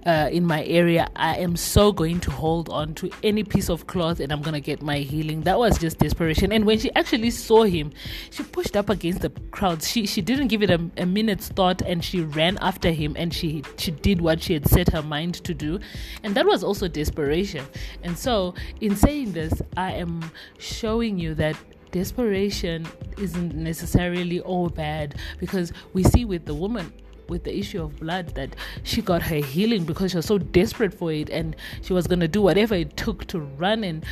uh, 0.06 0.30
in 0.32 0.46
my 0.46 0.64
area, 0.64 1.08
I 1.16 1.36
am 1.38 1.56
so 1.56 1.92
going 1.92 2.20
to 2.22 2.32
hold 2.32 2.70
on 2.70 2.94
to 2.96 3.12
any 3.22 3.44
piece 3.44 3.70
of 3.70 3.88
cloth 3.88 4.20
and 4.20 4.32
I'm 4.32 4.42
going 4.42 4.54
to 4.54 4.62
get 4.62 4.82
my 4.82 5.00
healing. 5.00 5.42
That 5.42 5.60
was 5.60 5.78
just 5.78 6.00
desperation. 6.00 6.52
And 6.52 6.66
when 6.66 6.80
she 6.80 6.92
actually 6.96 7.32
saw 7.32 7.64
him, 7.64 7.92
she 8.32 8.44
pushed 8.44 8.76
up 8.76 8.90
against 8.90 9.22
the 9.22 9.30
crowd. 9.52 9.84
She 9.84 10.06
she 10.06 10.22
didn't 10.22 10.48
give 10.48 10.64
it 10.64 10.70
a, 10.70 10.80
a 10.98 11.06
minute's 11.06 11.50
thought 11.50 11.82
and 11.82 12.04
she 12.04 12.22
ran 12.22 12.58
after 12.60 12.92
him 12.92 13.16
and 13.18 13.34
she 13.34 13.64
she 13.78 13.92
did 13.92 14.22
what 14.22 14.42
she 14.42 14.54
had 14.54 14.68
set 14.68 14.90
her 14.90 15.04
mind 15.04 15.36
to 15.44 15.54
do. 15.54 15.80
And 16.24 16.34
that 16.36 16.46
was 16.46 16.64
also 16.64 16.88
desperation. 16.88 17.66
And 18.04 18.18
so, 18.18 18.56
in 18.82 18.96
saying 18.96 19.34
this, 19.34 19.62
I 19.78 19.94
am 19.94 20.32
showing 20.58 21.20
you 21.20 21.36
that 21.36 21.56
desperation 21.92 22.88
isn't 23.18 23.56
necessarily 23.56 24.40
all 24.42 24.70
bad 24.70 25.16
because 25.40 25.74
we 25.94 26.04
see 26.04 26.26
with 26.26 26.46
the 26.46 26.54
woman 26.54 26.92
with 27.30 27.44
the 27.44 27.56
issue 27.56 27.82
of 27.82 27.96
blood 27.98 28.34
that 28.36 28.56
she 28.84 29.02
got 29.02 29.22
her 29.22 29.36
healing 29.36 29.84
because 29.84 30.12
she 30.12 30.18
was 30.18 30.26
so 30.26 30.38
desperate 30.38 30.94
for 30.94 31.12
it 31.12 31.30
and 31.30 31.56
she 31.82 31.94
was 31.94 32.08
going 32.08 32.20
to 32.20 32.28
do 32.28 32.42
whatever 32.42 32.74
it 32.76 32.98
took 32.98 33.26
to 33.28 33.40
run 33.40 33.84
and 33.84 34.04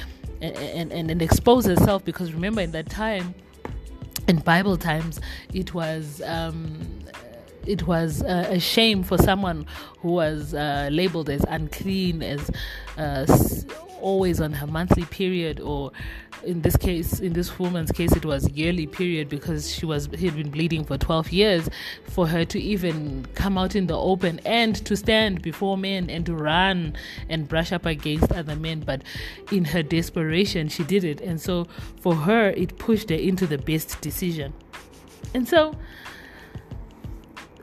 and, 0.42 0.92
and 0.92 1.10
and 1.10 1.22
expose 1.22 1.66
herself 1.66 2.06
because 2.06 2.32
remember 2.32 2.62
in 2.62 2.72
that 2.72 2.88
time 2.90 3.34
in 4.28 4.38
bible 4.38 4.78
times 4.78 5.20
it 5.54 5.74
was 5.74 6.22
um 6.26 6.97
it 7.68 7.86
was 7.86 8.24
uh, 8.24 8.48
a 8.50 8.60
shame 8.60 9.04
for 9.04 9.18
someone 9.18 9.66
who 10.00 10.10
was 10.10 10.54
uh, 10.54 10.90
labeled 10.92 11.30
as 11.30 11.44
unclean, 11.50 12.24
as 12.24 12.50
uh, 12.98 13.26
always 14.00 14.40
on 14.40 14.54
her 14.54 14.68
monthly 14.68 15.06
period, 15.06 15.60
or 15.60 15.92
in 16.46 16.62
this 16.62 16.78
case, 16.78 17.20
in 17.20 17.34
this 17.34 17.60
woman's 17.60 17.92
case, 17.92 18.12
it 18.14 18.24
was 18.24 18.50
yearly 18.52 18.88
period 18.88 19.28
because 19.28 19.74
she 19.74 19.86
was 19.86 20.06
had 20.06 20.36
been 20.36 20.50
bleeding 20.50 20.86
for 20.86 20.98
12 20.98 21.30
years. 21.32 21.70
For 22.06 22.28
her 22.28 22.46
to 22.46 22.60
even 22.60 23.26
come 23.36 23.58
out 23.58 23.76
in 23.76 23.88
the 23.88 23.98
open 23.98 24.40
and 24.46 24.76
to 24.86 24.96
stand 24.96 25.42
before 25.42 25.78
men 25.78 26.10
and 26.10 26.26
to 26.26 26.36
run 26.36 26.96
and 27.28 27.48
brush 27.48 27.72
up 27.72 27.86
against 27.86 28.32
other 28.32 28.56
men, 28.56 28.82
but 28.82 29.02
in 29.52 29.66
her 29.66 29.84
desperation, 29.84 30.70
she 30.70 30.84
did 30.84 31.04
it, 31.04 31.22
and 31.22 31.42
so 31.42 31.68
for 32.00 32.16
her, 32.16 32.50
it 32.50 32.78
pushed 32.78 33.10
her 33.10 33.16
into 33.16 33.46
the 33.46 33.58
best 33.58 34.00
decision. 34.02 34.54
And 35.34 35.48
so, 35.48 35.76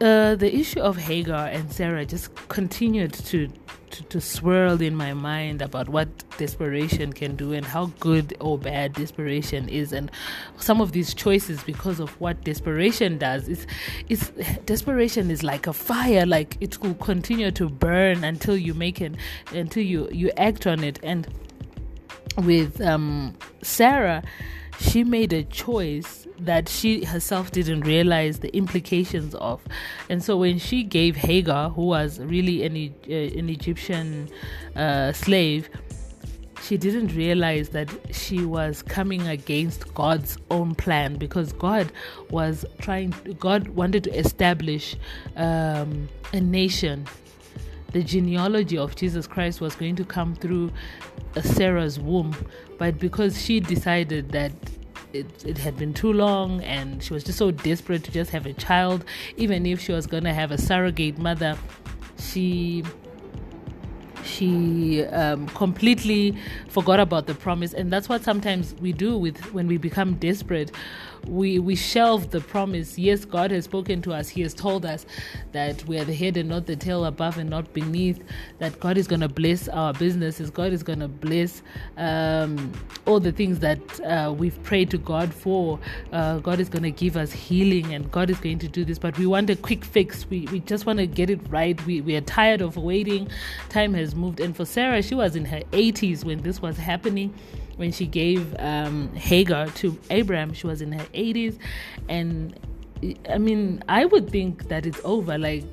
uh, 0.01 0.35
the 0.35 0.55
issue 0.55 0.81
of 0.81 0.97
Hagar 0.97 1.47
and 1.47 1.73
Sarah 1.73 2.05
just 2.05 2.35
continued 2.49 3.13
to, 3.13 3.49
to, 3.91 4.03
to 4.03 4.21
swirl 4.21 4.83
in 4.83 4.97
my 4.97 5.13
mind 5.15 5.63
about 5.63 5.89
what 5.89 6.09
desperation 6.37 7.13
can 7.13 7.37
do 7.37 7.53
and 7.53 7.65
how 7.65 7.87
good 8.01 8.37
or 8.41 8.59
bad 8.59 8.93
desperation 8.95 9.69
is, 9.69 9.93
and 9.93 10.11
some 10.57 10.81
of 10.81 10.93
these 10.93 11.15
choices 11.15 11.63
because 11.63 12.01
of 12.01 12.11
what 12.21 12.43
desperation 12.45 13.19
does. 13.19 13.49
It's, 13.49 13.67
it's 14.09 14.31
desperation 14.67 15.31
is 15.31 15.43
like 15.43 15.67
a 15.67 15.73
fire, 15.73 16.27
like 16.27 16.57
it 16.61 16.81
will 16.83 16.95
continue 16.95 17.51
to 17.53 17.69
burn 17.69 18.25
until 18.25 18.57
you 18.57 18.75
make 18.75 19.01
it, 19.01 19.15
until 19.53 19.83
you 19.83 20.09
you 20.11 20.31
act 20.37 20.67
on 20.67 20.83
it. 20.83 20.99
And 21.03 21.29
with 22.39 22.81
um, 22.81 23.37
Sarah, 23.63 24.25
she 24.81 25.05
made 25.05 25.33
a 25.33 25.45
choice 25.45 26.27
that 26.39 26.69
she 26.69 27.05
herself 27.05 27.51
didn't 27.51 27.83
realize 27.83 28.41
the 28.41 28.55
implications 28.57 29.35
of. 29.37 29.61
And 30.09 30.23
so 30.23 30.37
when 30.37 30.59
she 30.59 30.83
gave 30.83 31.17
Hagar, 31.17 31.71
who 31.71 31.87
was 31.87 32.21
really 32.21 32.65
an, 32.65 32.95
uh, 33.09 33.39
an 33.39 33.49
Egyptian 33.49 34.29
uh, 34.75 35.13
slave, 35.13 35.69
she 36.63 36.77
didn't 36.79 37.15
realize 37.15 37.69
that 37.71 37.91
she 38.11 38.45
was 38.45 38.83
coming 38.83 39.27
against 39.29 39.93
God's 39.93 40.39
own 40.51 40.75
plan 40.75 41.17
because 41.17 41.53
God 41.53 41.93
was 42.31 42.65
trying, 42.81 43.15
God 43.39 43.69
wanted 43.69 44.05
to 44.05 44.19
establish 44.19 44.97
um, 45.37 46.09
a 46.33 46.41
nation. 46.41 47.07
The 47.93 48.03
genealogy 48.03 48.79
of 48.79 48.97
Jesus 48.97 49.27
Christ 49.27 49.61
was 49.61 49.75
going 49.77 49.97
to 49.97 50.05
come 50.05 50.35
through 50.35 50.73
Sarah's 51.43 51.99
womb, 51.99 52.35
but 52.79 52.99
because 52.99 53.41
she 53.41 53.61
decided 53.61 54.31
that 54.31 54.53
it, 55.13 55.45
it 55.45 55.59
had 55.59 55.77
been 55.77 55.95
too 55.95 56.13
long 56.13 56.61
and 56.63 57.03
she 57.03 57.13
was 57.13 57.23
just 57.23 57.39
so 57.39 57.51
desperate 57.51 58.03
to 58.05 58.11
just 58.11 58.31
have 58.33 58.47
a 58.47 58.53
child 58.53 59.05
even 59.37 59.65
if 59.65 59.81
she 59.81 59.93
was 59.93 60.09
going 60.09 60.25
to 60.25 60.35
have 60.35 60.51
a 60.51 60.59
surrogate 60.59 61.19
mother 61.19 61.57
she 62.19 62.83
she 64.25 65.05
um, 65.05 65.47
completely 65.49 66.37
forgot 66.69 67.01
about 67.01 67.27
the 67.27 67.35
promise. 67.35 67.73
And 67.75 67.93
that's 67.93 68.09
what 68.09 68.25
sometimes 68.25 68.75
we 68.81 68.93
do 68.93 69.17
with 69.17 69.53
when 69.53 69.67
we 69.67 69.77
become 69.77 70.15
desperate 70.15 70.73
we 71.29 71.59
we 71.59 71.75
shelve 71.75 72.31
the 72.31 72.41
promise. 72.41 72.99
Yes 72.99 73.25
god 73.25 73.51
has 73.51 73.65
spoken 73.65 74.03
to 74.03 74.13
us. 74.13 74.29
He 74.29 74.43
has 74.43 74.55
told 74.55 74.85
us 74.85 75.07
that 75.53 75.85
we 75.87 75.99
are 75.99 76.05
the 76.05 76.15
head 76.15 76.37
and 76.37 76.49
not 76.49 76.67
the 76.67 76.77
tail 76.77 77.05
above 77.05 77.39
and 77.39 77.49
not 77.51 77.73
beneath 77.73 78.23
that 78.59 78.79
god 78.81 78.97
is 78.99 79.07
going 79.07 79.21
to 79.21 79.29
bless 79.29 79.69
our 79.69 79.93
businesses. 79.93 80.51
God 80.51 80.73
is 80.73 80.83
going 80.83 81.01
to 81.01 81.09
bless 81.09 81.63
um, 81.97 82.73
all 83.07 83.21
the 83.21 83.33
things 83.33 83.59
that 83.61 84.01
uh, 84.01 84.33
we've 84.37 84.61
prayed 84.63 84.91
to 84.91 84.99
god 84.99 85.33
for. 85.33 85.79
Uh, 86.13 86.39
god 86.39 86.61
is 86.61 86.69
going 86.69 86.83
to 86.83 86.91
give 86.91 87.17
us 87.17 87.33
healing 87.33 87.95
and 87.95 88.11
god 88.11 88.31
is 88.31 88.39
going 88.39 88.59
to 88.59 88.69
do 88.69 88.85
this. 88.85 88.99
But 88.99 89.19
we 89.19 89.27
want 89.27 89.51
a 89.51 89.57
quick 89.57 89.85
fix. 89.85 90.29
We, 90.29 90.47
we 90.53 90.61
just 90.61 90.87
want 90.87 90.99
to 90.99 91.07
get 91.07 91.31
it 91.31 91.41
right. 91.49 91.85
We, 91.87 92.01
we 92.01 92.17
are 92.17 92.21
tired 92.23 92.61
of 92.61 92.77
waiting. 92.77 93.29
Time 93.69 93.95
has 93.95 94.15
moved. 94.15 94.41
And 94.41 94.57
for 94.57 94.65
sarah 94.65 95.03
she 95.03 95.15
was 95.15 95.37
in 95.37 95.45
her 95.47 95.61
80s 95.73 96.25
when 96.25 96.43
this 96.43 96.61
was 96.63 96.77
happening 96.77 97.35
when 97.77 97.93
she 97.93 98.07
gave 98.07 98.55
um, 98.59 99.15
Hagar 99.15 99.67
to 99.67 99.99
Abraham, 100.11 100.53
she 100.53 100.67
was 100.67 100.81
in 100.81 100.93
her 100.93 101.05
80s. 101.07 101.59
And 102.09 102.59
I 103.29 103.39
mean, 103.39 103.83
I 103.89 104.05
would 104.05 104.31
think 104.31 104.69
that 104.69 104.87
it's 104.87 105.01
over, 105.05 105.39
like 105.39 105.65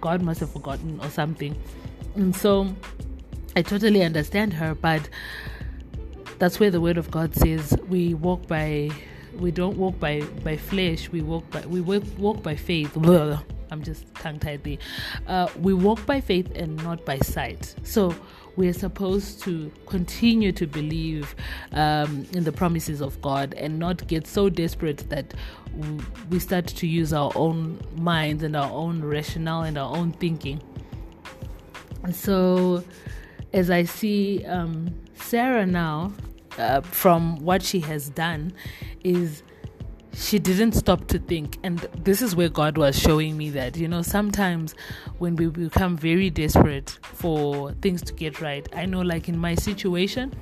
God 0.00 0.22
must 0.22 0.40
have 0.40 0.50
forgotten 0.50 0.98
or 1.00 1.10
something. 1.10 1.56
And 2.14 2.34
so 2.34 2.74
I 3.56 3.62
totally 3.62 4.02
understand 4.02 4.54
her, 4.54 4.74
but 4.74 5.08
that's 6.38 6.58
where 6.58 6.70
the 6.70 6.80
word 6.80 6.96
of 6.96 7.10
God 7.10 7.34
says 7.34 7.76
we 7.88 8.14
walk 8.14 8.46
by 8.46 8.90
we 9.38 9.50
don't 9.50 9.76
walk 9.76 9.98
by 10.00 10.22
by 10.42 10.56
flesh 10.56 11.08
we 11.10 11.20
walk 11.20 11.48
by 11.50 11.64
we 11.66 11.80
walk, 11.80 12.02
walk 12.18 12.42
by 12.42 12.56
faith 12.56 12.96
i'm 13.70 13.82
just 13.82 14.12
tongue 14.16 14.38
tied 14.38 14.62
there 14.64 14.78
uh, 15.28 15.48
we 15.60 15.72
walk 15.72 16.04
by 16.06 16.20
faith 16.20 16.50
and 16.56 16.82
not 16.82 17.04
by 17.04 17.18
sight 17.18 17.74
so 17.84 18.14
we're 18.60 18.74
supposed 18.74 19.42
to 19.42 19.72
continue 19.86 20.52
to 20.52 20.66
believe 20.66 21.34
um, 21.72 22.26
in 22.34 22.44
the 22.44 22.52
promises 22.52 23.00
of 23.00 23.18
God 23.22 23.54
and 23.54 23.78
not 23.78 24.06
get 24.06 24.26
so 24.26 24.50
desperate 24.50 25.08
that 25.08 25.32
we 26.28 26.38
start 26.38 26.66
to 26.66 26.86
use 26.86 27.14
our 27.14 27.32
own 27.36 27.80
minds 27.96 28.42
and 28.42 28.54
our 28.54 28.70
own 28.70 29.02
rationale 29.02 29.62
and 29.62 29.78
our 29.78 29.96
own 29.96 30.12
thinking. 30.12 30.60
So, 32.12 32.84
as 33.54 33.70
I 33.70 33.84
see 33.84 34.44
um, 34.44 34.94
Sarah 35.14 35.64
now, 35.64 36.12
uh, 36.58 36.82
from 36.82 37.36
what 37.42 37.62
she 37.62 37.80
has 37.80 38.10
done, 38.10 38.52
is 39.02 39.42
she 40.20 40.38
didn't 40.38 40.72
stop 40.72 41.06
to 41.08 41.18
think. 41.18 41.58
And 41.62 41.78
this 42.04 42.20
is 42.20 42.36
where 42.36 42.50
God 42.50 42.76
was 42.76 42.98
showing 42.98 43.36
me 43.38 43.48
that, 43.50 43.76
you 43.76 43.88
know, 43.88 44.02
sometimes 44.02 44.74
when 45.18 45.34
we 45.34 45.46
become 45.46 45.96
very 45.96 46.28
desperate 46.28 46.90
for 47.02 47.72
things 47.80 48.02
to 48.02 48.12
get 48.12 48.40
right, 48.40 48.68
I 48.76 48.84
know, 48.84 49.00
like 49.00 49.28
in 49.28 49.38
my 49.38 49.54
situation, 49.54 50.34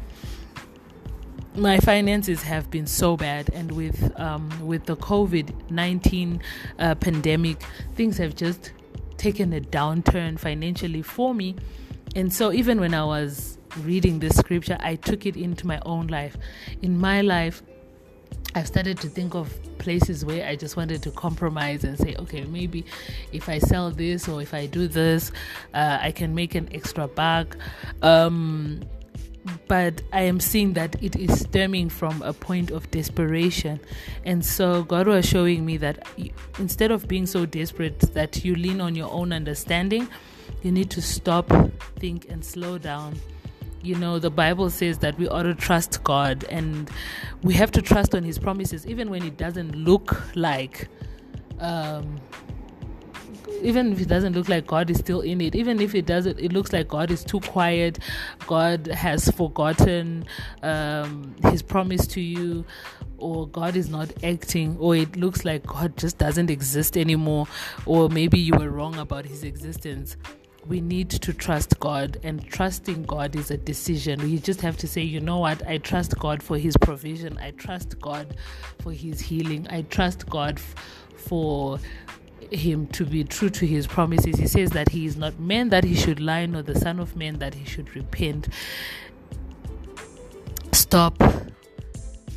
my 1.55 1.79
finances 1.79 2.43
have 2.43 2.71
been 2.71 2.87
so 2.87 3.17
bad, 3.17 3.51
and 3.53 3.73
with 3.73 4.13
um, 4.21 4.49
with 4.65 4.85
the 4.85 4.97
COVID 4.97 5.71
nineteen 5.71 6.41
uh, 6.79 6.95
pandemic, 6.95 7.63
things 7.97 8.17
have 8.19 8.37
just 8.37 8.73
taken 9.17 9.53
a 9.53 9.61
downturn 9.61 10.39
financially 10.39 11.03
for 11.03 11.35
me. 11.35 11.57
And 12.15 12.33
so, 12.33 12.53
even 12.53 12.79
when 12.79 12.95
I 12.95 13.05
was 13.05 13.59
reading 13.79 14.21
this 14.21 14.37
scripture, 14.37 14.77
I 14.81 14.95
took 14.97 15.27
it 15.27 15.37
into 15.37 15.67
my 15.67 15.81
own 15.85 16.07
life. 16.07 16.37
In 16.81 16.97
my 16.99 17.23
life, 17.23 17.63
I've 18.59 18.67
started 18.67 18.99
to 18.99 19.09
think 19.09 19.37
of 19.37 19.57
places 19.79 20.25
where 20.25 20.45
I 20.45 20.57
just 20.57 20.77
wanted 20.77 21.01
to 21.05 21.13
compromise 21.13 21.85
and 21.85 21.97
say, 21.97 22.17
okay, 22.19 22.43
maybe 22.43 22.85
if 23.31 23.49
I 23.49 23.61
sell 23.61 23.93
this 23.93 24.29
or 24.29 24.43
if 24.43 24.53
I 24.53 24.67
do 24.67 24.89
this, 24.89 25.31
uh, 25.75 25.99
I 26.01 26.11
can 26.11 26.35
make 26.35 26.57
an 26.57 26.69
extra 26.73 27.07
buck. 27.07 27.57
Um, 28.03 28.81
but 29.69 30.03
I 30.13 30.23
am 30.23 30.41
seeing 30.41 30.73
that 30.73 31.01
it 31.01 31.15
is 31.15 31.39
stemming 31.39 31.89
from 31.89 32.21
a 32.23 32.33
point 32.33 32.73
of 32.73 32.91
desperation. 32.91 33.79
And 34.25 34.45
so 34.45 34.83
God 34.83 35.07
was 35.07 35.25
showing 35.25 35.65
me 35.65 35.77
that 35.77 36.09
instead 36.59 36.91
of 36.91 37.07
being 37.07 37.27
so 37.27 37.47
desperate 37.47 38.01
that 38.13 38.45
you 38.45 38.57
lean 38.57 38.81
on 38.81 38.97
your 38.97 39.11
own 39.13 39.33
understanding, 39.33 40.09
you 40.63 40.73
need 40.73 40.91
to 40.91 41.01
stop, 41.01 41.49
think, 42.01 42.29
and 42.29 42.45
slow 42.45 42.77
down 42.77 43.21
you 43.83 43.95
know 43.95 44.19
the 44.19 44.31
bible 44.31 44.71
says 44.71 44.99
that 44.99 45.17
we 45.19 45.29
ought 45.29 45.45
to 45.45 45.55
trust 45.55 46.03
god 46.05 46.45
and 46.51 46.91
we 47.43 47.55
have 47.55 47.71
to 47.71 47.81
trust 47.81 48.15
on 48.15 48.23
his 48.23 48.39
promises 48.39 48.87
even 48.87 49.11
when 49.11 49.23
it 49.23 49.37
doesn't 49.37 49.75
look 49.75 50.21
like 50.35 50.89
um, 51.61 52.21
even 53.63 53.93
if 53.93 54.01
it 54.01 54.09
doesn't 54.09 54.35
look 54.35 54.49
like 54.49 54.67
God 54.67 54.91
is 54.91 54.99
still 54.99 55.21
in 55.21 55.41
it, 55.41 55.55
even 55.55 55.81
if 55.81 55.95
it 55.95 56.07
doesn't, 56.07 56.39
it 56.39 56.53
looks 56.53 56.73
like 56.73 56.89
God 56.89 57.11
is 57.11 57.25
too 57.25 57.41
quiet, 57.41 57.99
God 58.47 58.87
has 58.87 59.29
forgotten 59.31 60.25
um, 60.63 61.35
His 61.45 61.63
promise 61.63 62.07
to 62.09 62.21
you, 62.21 62.65
or 63.19 63.49
God 63.49 63.77
is 63.77 63.89
not 63.89 64.13
acting, 64.23 64.77
or 64.79 64.95
it 64.95 65.17
looks 65.17 65.45
like 65.45 65.67
God 65.67 65.97
just 65.97 66.19
doesn't 66.19 66.51
exist 66.51 66.97
anymore, 66.97 67.47
or 67.87 68.09
maybe 68.09 68.39
you 68.39 68.55
were 68.55 68.71
wrong 68.71 68.97
about 68.97 69.25
His 69.25 69.43
existence 69.43 70.17
we 70.69 70.81
need 70.81 71.11
to 71.11 71.33
trust 71.33 71.81
God, 71.81 72.19
and 72.23 72.47
trusting 72.47 73.05
God 73.05 73.35
is 73.35 73.51
a 73.51 73.57
decision. 73.57 74.21
We 74.23 74.39
just 74.39 74.61
have 74.61 74.77
to 74.79 74.87
say, 74.87 75.03
you 75.03 75.21
know 75.21 75.39
what, 75.39 75.67
I 75.67 75.79
trust 75.79 76.19
God 76.19 76.43
for 76.43 76.59
His 76.59 76.77
provision, 76.77 77.39
I 77.39 77.53
trust 77.53 77.99
God 78.01 78.37
for 78.81 78.93
His 78.93 79.21
healing, 79.21 79.67
I 79.71 79.83
trust 79.83 80.29
God 80.29 80.59
f- 80.59 80.75
for 81.17 81.79
him 82.51 82.87
to 82.87 83.05
be 83.05 83.25
true 83.25 83.51
to 83.51 83.67
his 83.67 83.87
promises. 83.87 84.39
He 84.39 84.47
says 84.47 84.71
that 84.71 84.89
he 84.89 85.05
is 85.05 85.17
not 85.17 85.39
man 85.39 85.69
that 85.69 85.85
he 85.85 85.95
should 85.95 86.21
lie, 86.21 86.47
nor 86.47 86.63
the 86.63 86.79
Son 86.79 86.99
of 86.99 87.15
Man 87.17 87.39
that 87.41 87.55
he 87.55 87.65
should 87.67 87.95
repent. 87.95 88.49
Stop 90.73 91.23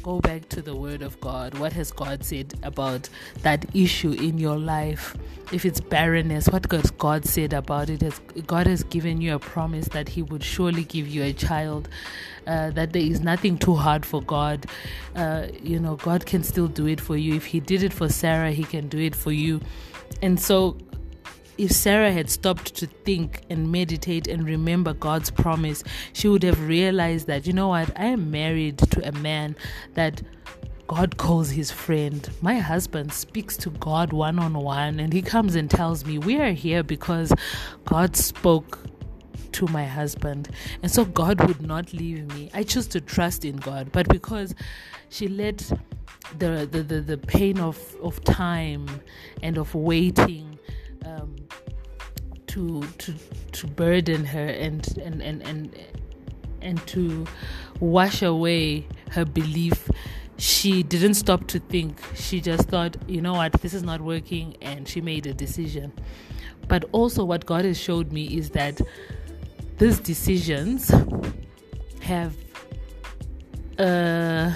go 0.01 0.19
back 0.19 0.49
to 0.49 0.61
the 0.61 0.75
word 0.75 1.01
of 1.01 1.19
God. 1.21 1.57
What 1.57 1.73
has 1.73 1.91
God 1.91 2.23
said 2.23 2.53
about 2.63 3.09
that 3.41 3.65
issue 3.75 4.11
in 4.11 4.37
your 4.37 4.57
life? 4.57 5.15
If 5.51 5.65
it's 5.65 5.79
barrenness, 5.79 6.47
what 6.47 6.71
has 6.71 6.91
God 6.91 7.25
said 7.25 7.53
about 7.53 7.89
it? 7.89 8.01
Has 8.01 8.19
God 8.47 8.67
has 8.67 8.83
given 8.83 9.21
you 9.21 9.35
a 9.35 9.39
promise 9.39 9.87
that 9.89 10.09
He 10.09 10.21
would 10.21 10.43
surely 10.43 10.83
give 10.83 11.07
you 11.07 11.23
a 11.23 11.33
child, 11.33 11.89
uh, 12.47 12.71
that 12.71 12.93
there 12.93 13.01
is 13.01 13.21
nothing 13.21 13.57
too 13.57 13.75
hard 13.75 14.05
for 14.05 14.21
God. 14.21 14.65
Uh, 15.15 15.47
you 15.61 15.79
know, 15.79 15.95
God 15.95 16.25
can 16.25 16.43
still 16.43 16.67
do 16.67 16.87
it 16.87 17.01
for 17.01 17.17
you. 17.17 17.35
If 17.35 17.45
He 17.45 17.59
did 17.59 17.83
it 17.83 17.93
for 17.93 18.09
Sarah, 18.09 18.51
He 18.51 18.63
can 18.63 18.87
do 18.87 18.99
it 18.99 19.15
for 19.15 19.31
you. 19.31 19.61
And 20.21 20.39
so 20.39 20.77
if 21.57 21.71
Sarah 21.71 22.11
had 22.11 22.29
stopped 22.29 22.75
to 22.75 22.87
think 22.87 23.41
and 23.49 23.71
meditate 23.71 24.27
and 24.27 24.45
remember 24.45 24.93
God's 24.93 25.31
promise, 25.31 25.83
she 26.13 26.27
would 26.27 26.43
have 26.43 26.67
realized 26.67 27.27
that, 27.27 27.45
you 27.45 27.53
know 27.53 27.67
what, 27.67 27.91
I 27.99 28.05
am 28.05 28.31
married 28.31 28.77
to 28.77 29.07
a 29.07 29.11
man 29.11 29.55
that 29.93 30.21
God 30.87 31.17
calls 31.17 31.51
his 31.51 31.71
friend. 31.71 32.29
My 32.41 32.59
husband 32.59 33.13
speaks 33.13 33.55
to 33.57 33.69
God 33.69 34.11
one 34.11 34.39
on 34.39 34.55
one, 34.55 34.99
and 34.99 35.13
he 35.13 35.21
comes 35.21 35.55
and 35.55 35.69
tells 35.69 36.05
me, 36.05 36.17
We 36.17 36.41
are 36.41 36.51
here 36.51 36.83
because 36.83 37.31
God 37.85 38.17
spoke 38.17 38.79
to 39.53 39.67
my 39.67 39.85
husband. 39.85 40.49
And 40.81 40.91
so 40.91 41.05
God 41.05 41.47
would 41.47 41.61
not 41.61 41.93
leave 41.93 42.27
me. 42.33 42.49
I 42.53 42.63
choose 42.63 42.87
to 42.87 43.01
trust 43.01 43.45
in 43.45 43.57
God. 43.57 43.91
But 43.91 44.09
because 44.09 44.55
she 45.09 45.27
let 45.27 45.59
the 46.37 46.67
the, 46.69 46.83
the, 46.83 47.01
the 47.01 47.17
pain 47.17 47.59
of, 47.59 47.79
of 48.01 48.21
time 48.23 48.87
and 49.41 49.57
of 49.57 49.73
waiting 49.73 50.59
um, 51.05 51.35
to 52.47 52.83
to 52.97 53.13
to 53.53 53.67
burden 53.67 54.25
her 54.25 54.45
and 54.45 54.97
and 54.97 55.21
and 55.21 55.41
and 55.43 55.75
and 56.61 56.87
to 56.87 57.25
wash 57.79 58.21
away 58.21 58.87
her 59.11 59.25
belief. 59.25 59.89
She 60.37 60.83
didn't 60.83 61.13
stop 61.13 61.47
to 61.47 61.59
think. 61.59 62.01
She 62.15 62.41
just 62.41 62.67
thought 62.67 62.97
you 63.07 63.21
know 63.21 63.33
what? 63.33 63.53
This 63.53 63.73
is 63.73 63.83
not 63.83 64.01
working 64.01 64.57
and 64.61 64.87
she 64.87 65.01
made 65.01 65.27
a 65.27 65.33
decision. 65.33 65.91
But 66.67 66.85
also 66.91 67.25
what 67.25 67.45
god 67.45 67.65
has 67.65 67.77
showed 67.79 68.11
me 68.11 68.25
is 68.37 68.51
that 68.51 68.81
these 69.77 69.99
decisions 69.99 70.91
have 72.01 72.35
uh, 73.79 74.51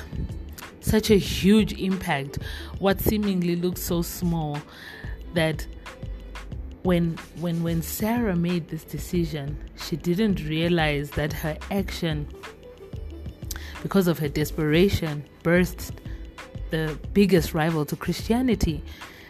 such 0.81 1.09
a 1.09 1.17
huge 1.17 1.73
impact. 1.73 2.39
What 2.79 2.99
seemingly 2.99 3.55
looks 3.55 3.81
so 3.81 4.01
small 4.01 4.59
that 5.33 5.65
when 6.85 7.17
when 7.39 7.63
when 7.63 7.81
Sarah 7.81 8.35
made 8.35 8.69
this 8.69 8.83
decision, 8.83 9.57
she 9.75 9.95
didn't 9.95 10.47
realize 10.47 11.09
that 11.11 11.33
her 11.33 11.57
action 11.71 12.27
because 13.81 14.07
of 14.07 14.19
her 14.19 14.29
desperation 14.29 15.25
birthed 15.43 15.91
the 16.69 16.97
biggest 17.13 17.53
rival 17.53 17.85
to 17.85 17.95
Christianity. 17.95 18.83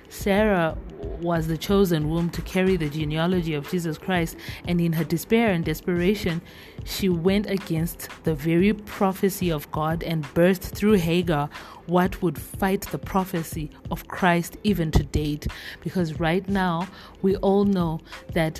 Sarah 0.09 0.77
was 1.19 1.47
the 1.47 1.57
chosen 1.57 2.09
womb 2.09 2.29
to 2.31 2.41
carry 2.41 2.75
the 2.77 2.89
genealogy 2.89 3.53
of 3.53 3.69
Jesus 3.69 3.97
Christ, 3.97 4.37
and 4.67 4.79
in 4.81 4.93
her 4.93 5.03
despair 5.03 5.51
and 5.51 5.63
desperation, 5.63 6.41
she 6.83 7.09
went 7.09 7.49
against 7.49 8.09
the 8.23 8.35
very 8.35 8.73
prophecy 8.73 9.51
of 9.51 9.69
God 9.71 10.03
and 10.03 10.23
birthed 10.33 10.75
through 10.75 10.93
Hagar 10.93 11.49
what 11.87 12.21
would 12.21 12.37
fight 12.37 12.81
the 12.81 12.97
prophecy 12.97 13.69
of 13.91 14.07
Christ 14.07 14.57
even 14.63 14.91
to 14.91 15.03
date. 15.03 15.47
Because 15.81 16.19
right 16.19 16.47
now, 16.49 16.87
we 17.21 17.35
all 17.37 17.65
know 17.65 18.01
that 18.33 18.59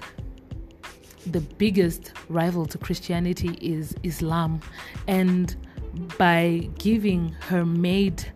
the 1.26 1.42
biggest 1.42 2.14
rival 2.30 2.66
to 2.68 2.78
Christianity 2.78 3.58
is 3.62 3.96
Islam, 4.04 4.60
and 5.08 5.56
by 6.18 6.70
giving 6.78 7.30
her 7.48 7.66
maid 7.66 8.32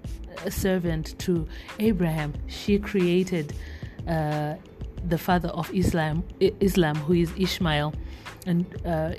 uh, 0.46 0.50
servant 0.50 1.18
to 1.20 1.48
Abraham, 1.80 2.34
she 2.48 2.80
created 2.80 3.54
uh, 4.08 4.56
the 5.08 5.18
father 5.18 5.50
of 5.50 5.74
Islam, 5.74 6.24
Islam, 6.40 6.96
who 6.96 7.14
is 7.14 7.32
Ishmael, 7.38 7.94
and 8.46 8.66
uh, 8.86 9.12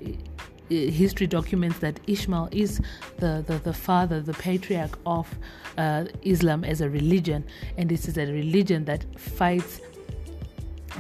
history 0.69 1.27
documents 1.27 1.79
that 1.81 1.99
Ishmael 2.07 2.49
is 2.53 2.81
the, 3.19 3.45
the, 3.47 3.59
the 3.59 3.73
father, 3.73 4.21
the 4.21 4.35
patriarch 4.35 4.99
of 5.05 5.29
uh, 5.77 6.05
Islam 6.23 6.64
as 6.64 6.81
a 6.81 6.88
religion, 6.88 7.45
and 7.77 7.88
this 7.88 8.09
is 8.09 8.16
a 8.19 8.27
religion 8.27 8.85
that 8.85 9.05
fights 9.19 9.81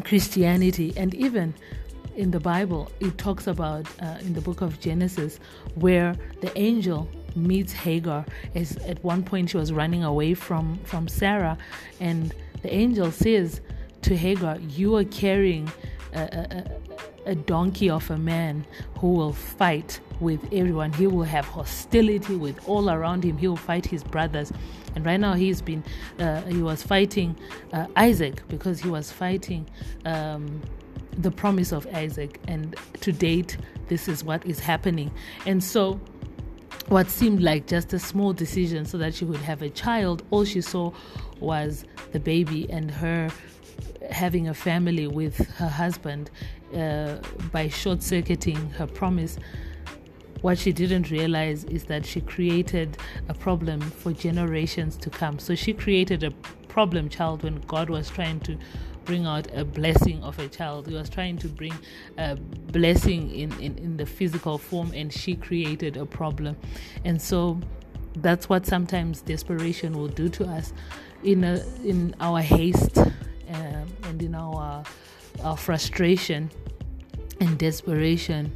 Christianity, 0.04 0.92
and 0.96 1.14
even 1.14 1.54
in 2.16 2.30
the 2.30 2.40
Bible, 2.40 2.90
it 3.00 3.16
talks 3.18 3.46
about 3.46 3.86
uh, 4.02 4.18
in 4.20 4.34
the 4.34 4.40
book 4.40 4.60
of 4.60 4.80
Genesis 4.80 5.38
where 5.74 6.16
the 6.40 6.56
angel 6.58 7.08
meets 7.36 7.72
Hagar. 7.72 8.26
As 8.54 8.76
at 8.78 9.02
one 9.04 9.22
point 9.22 9.50
she 9.50 9.56
was 9.56 9.72
running 9.72 10.04
away 10.04 10.34
from 10.34 10.78
from 10.84 11.08
Sarah, 11.08 11.56
and 12.00 12.34
the 12.62 12.72
angel 12.72 13.10
says 13.10 13.60
to 14.02 14.16
Hagar, 14.16 14.58
"You 14.58 14.96
are 14.96 15.04
carrying 15.04 15.70
a, 16.14 16.20
a, 17.26 17.30
a 17.30 17.34
donkey 17.34 17.90
of 17.90 18.10
a 18.10 18.18
man 18.18 18.66
who 18.98 19.12
will 19.12 19.32
fight 19.32 20.00
with 20.20 20.44
everyone. 20.52 20.92
He 20.92 21.06
will 21.06 21.24
have 21.24 21.46
hostility 21.46 22.36
with 22.36 22.68
all 22.68 22.90
around 22.90 23.24
him. 23.24 23.38
He 23.38 23.48
will 23.48 23.56
fight 23.56 23.86
his 23.86 24.04
brothers." 24.04 24.52
And 24.94 25.06
right 25.06 25.20
now 25.20 25.34
he's 25.34 25.62
been 25.62 25.84
uh, 26.18 26.42
he 26.42 26.62
was 26.62 26.82
fighting 26.82 27.36
uh, 27.72 27.86
Isaac 27.96 28.46
because 28.48 28.80
he 28.80 28.88
was 28.88 29.12
fighting. 29.12 29.68
Um, 30.04 30.62
the 31.18 31.30
promise 31.30 31.72
of 31.72 31.86
Isaac, 31.94 32.40
and 32.46 32.76
to 33.00 33.12
date, 33.12 33.56
this 33.88 34.08
is 34.08 34.24
what 34.24 34.44
is 34.46 34.60
happening. 34.60 35.10
And 35.46 35.62
so, 35.62 36.00
what 36.88 37.08
seemed 37.08 37.42
like 37.42 37.66
just 37.66 37.92
a 37.92 37.98
small 37.98 38.32
decision 38.32 38.84
so 38.84 38.98
that 38.98 39.14
she 39.14 39.24
would 39.24 39.40
have 39.40 39.62
a 39.62 39.70
child, 39.70 40.22
all 40.30 40.44
she 40.44 40.60
saw 40.60 40.92
was 41.40 41.84
the 42.12 42.20
baby 42.20 42.68
and 42.70 42.90
her 42.90 43.30
having 44.10 44.48
a 44.48 44.54
family 44.54 45.06
with 45.06 45.36
her 45.50 45.68
husband 45.68 46.30
uh, 46.76 47.16
by 47.52 47.68
short 47.68 48.02
circuiting 48.02 48.70
her 48.70 48.86
promise. 48.86 49.38
What 50.40 50.58
she 50.58 50.72
didn't 50.72 51.10
realize 51.10 51.64
is 51.64 51.84
that 51.84 52.06
she 52.06 52.20
created 52.20 52.96
a 53.28 53.34
problem 53.34 53.80
for 53.80 54.12
generations 54.12 54.96
to 54.98 55.10
come. 55.10 55.38
So 55.38 55.54
she 55.54 55.74
created 55.74 56.24
a 56.24 56.30
problem 56.68 57.08
child 57.08 57.42
when 57.42 57.60
God 57.62 57.90
was 57.90 58.08
trying 58.08 58.40
to 58.40 58.56
bring 59.04 59.26
out 59.26 59.48
a 59.54 59.64
blessing 59.64 60.22
of 60.22 60.38
a 60.38 60.48
child. 60.48 60.86
He 60.86 60.94
was 60.94 61.10
trying 61.10 61.36
to 61.38 61.48
bring 61.48 61.74
a 62.16 62.36
blessing 62.36 63.30
in, 63.34 63.52
in, 63.60 63.76
in 63.78 63.96
the 63.96 64.06
physical 64.06 64.56
form, 64.56 64.92
and 64.94 65.12
she 65.12 65.34
created 65.34 65.96
a 65.96 66.06
problem. 66.06 66.56
And 67.04 67.20
so 67.20 67.60
that's 68.16 68.48
what 68.48 68.66
sometimes 68.66 69.20
desperation 69.22 69.96
will 69.96 70.08
do 70.08 70.28
to 70.28 70.44
us 70.46 70.72
in, 71.22 71.44
a, 71.44 71.62
in 71.84 72.14
our 72.20 72.40
haste 72.40 72.98
um, 72.98 73.86
and 74.04 74.22
in 74.22 74.34
our, 74.34 74.82
our 75.42 75.56
frustration 75.56 76.50
and 77.40 77.58
desperation. 77.58 78.52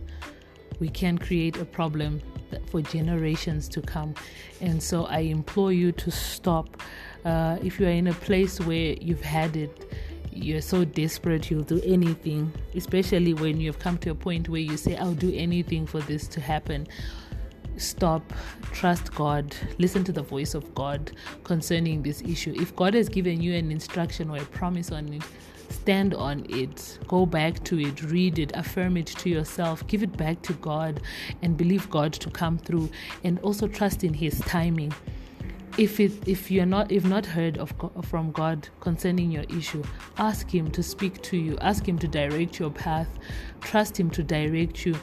We 0.80 0.88
can 0.88 1.18
create 1.18 1.56
a 1.58 1.64
problem 1.64 2.20
for 2.66 2.82
generations 2.82 3.68
to 3.68 3.80
come. 3.80 4.14
And 4.60 4.82
so 4.82 5.06
I 5.06 5.20
implore 5.20 5.72
you 5.72 5.92
to 5.92 6.10
stop. 6.10 6.82
Uh, 7.24 7.58
if 7.62 7.80
you 7.80 7.86
are 7.86 7.90
in 7.90 8.08
a 8.08 8.12
place 8.12 8.60
where 8.60 8.94
you've 9.00 9.22
had 9.22 9.56
it, 9.56 9.92
you're 10.32 10.60
so 10.60 10.84
desperate 10.84 11.50
you'll 11.50 11.62
do 11.62 11.80
anything, 11.84 12.52
especially 12.74 13.34
when 13.34 13.60
you've 13.60 13.78
come 13.78 13.96
to 13.98 14.10
a 14.10 14.14
point 14.14 14.48
where 14.48 14.60
you 14.60 14.76
say, 14.76 14.96
I'll 14.96 15.14
do 15.14 15.32
anything 15.32 15.86
for 15.86 16.00
this 16.00 16.26
to 16.28 16.40
happen. 16.40 16.88
Stop, 17.76 18.32
trust 18.72 19.12
God, 19.14 19.54
listen 19.78 20.04
to 20.04 20.12
the 20.12 20.22
voice 20.22 20.54
of 20.54 20.74
God 20.74 21.10
concerning 21.42 22.02
this 22.02 22.22
issue. 22.22 22.54
If 22.56 22.74
God 22.76 22.94
has 22.94 23.08
given 23.08 23.40
you 23.40 23.54
an 23.54 23.72
instruction 23.72 24.30
or 24.30 24.36
a 24.36 24.44
promise 24.44 24.92
on 24.92 25.12
it, 25.12 25.22
stand 25.70 26.14
on 26.14 26.46
it, 26.48 26.98
go 27.08 27.26
back 27.26 27.64
to 27.64 27.80
it, 27.80 28.02
read 28.04 28.38
it, 28.38 28.52
affirm 28.54 28.96
it 28.96 29.06
to 29.06 29.28
yourself, 29.28 29.84
give 29.88 30.04
it 30.04 30.16
back 30.16 30.40
to 30.42 30.52
God, 30.54 31.00
and 31.42 31.56
believe 31.56 31.90
God 31.90 32.12
to 32.14 32.30
come 32.30 32.58
through, 32.58 32.90
and 33.24 33.40
also 33.40 33.66
trust 33.66 34.04
in 34.04 34.14
His 34.14 34.38
timing. 34.40 34.94
If 35.76 35.98
it 35.98 36.12
if 36.28 36.52
you're 36.52 36.66
not 36.66 36.92
if 36.92 37.04
not 37.04 37.26
heard 37.26 37.58
of 37.58 37.74
from 38.02 38.30
God 38.30 38.68
concerning 38.78 39.32
your 39.32 39.42
issue, 39.48 39.82
ask 40.18 40.48
Him 40.48 40.70
to 40.70 40.82
speak 40.84 41.20
to 41.22 41.36
you. 41.36 41.58
Ask 41.58 41.88
Him 41.88 41.98
to 41.98 42.06
direct 42.06 42.60
your 42.60 42.70
path. 42.70 43.08
Trust 43.60 43.98
Him 43.98 44.08
to 44.10 44.22
direct 44.22 44.86
you 44.86 44.94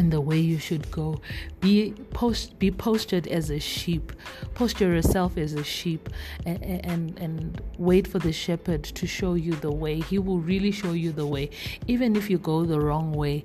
in 0.00 0.08
the 0.08 0.20
way 0.20 0.38
you 0.38 0.58
should 0.58 0.90
go. 0.90 1.20
Be 1.60 1.92
post 2.20 2.58
be 2.58 2.70
postured 2.70 3.26
as 3.28 3.50
a 3.50 3.60
sheep. 3.60 4.12
Posture 4.54 4.90
yourself 4.96 5.36
as 5.36 5.52
a 5.52 5.62
sheep 5.62 6.08
and, 6.46 6.62
and 6.92 7.18
and 7.18 7.60
wait 7.76 8.06
for 8.12 8.18
the 8.18 8.32
shepherd 8.32 8.82
to 8.82 9.06
show 9.06 9.34
you 9.34 9.52
the 9.66 9.70
way. 9.70 10.00
He 10.00 10.18
will 10.18 10.40
really 10.52 10.72
show 10.72 10.92
you 10.92 11.12
the 11.12 11.26
way. 11.26 11.50
Even 11.86 12.16
if 12.16 12.30
you 12.30 12.38
go 12.38 12.64
the 12.64 12.80
wrong 12.80 13.12
way, 13.12 13.44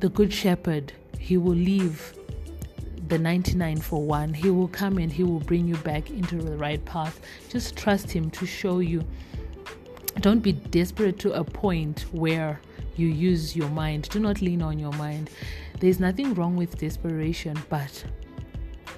the 0.00 0.08
good 0.08 0.32
shepherd, 0.32 0.92
he 1.18 1.36
will 1.36 1.60
leave 1.72 2.14
the 3.06 3.18
99 3.18 3.78
for 3.78 4.02
one. 4.02 4.34
He 4.34 4.50
will 4.50 4.68
come 4.68 4.98
and 4.98 5.12
he 5.12 5.22
will 5.22 5.44
bring 5.50 5.68
you 5.68 5.76
back 5.76 6.10
into 6.10 6.36
the 6.36 6.56
right 6.56 6.84
path. 6.84 7.20
Just 7.48 7.76
trust 7.76 8.10
him 8.10 8.30
to 8.30 8.44
show 8.44 8.80
you. 8.80 9.04
Don't 10.20 10.40
be 10.40 10.52
desperate 10.52 11.18
to 11.20 11.32
a 11.32 11.44
point 11.44 12.06
where 12.10 12.60
you 12.96 13.08
use 13.08 13.56
your 13.56 13.68
mind. 13.70 14.08
Do 14.10 14.20
not 14.20 14.40
lean 14.40 14.62
on 14.62 14.78
your 14.78 14.92
mind. 14.92 15.30
There's 15.78 16.00
nothing 16.00 16.34
wrong 16.34 16.56
with 16.56 16.78
desperation, 16.78 17.56
but 17.68 18.04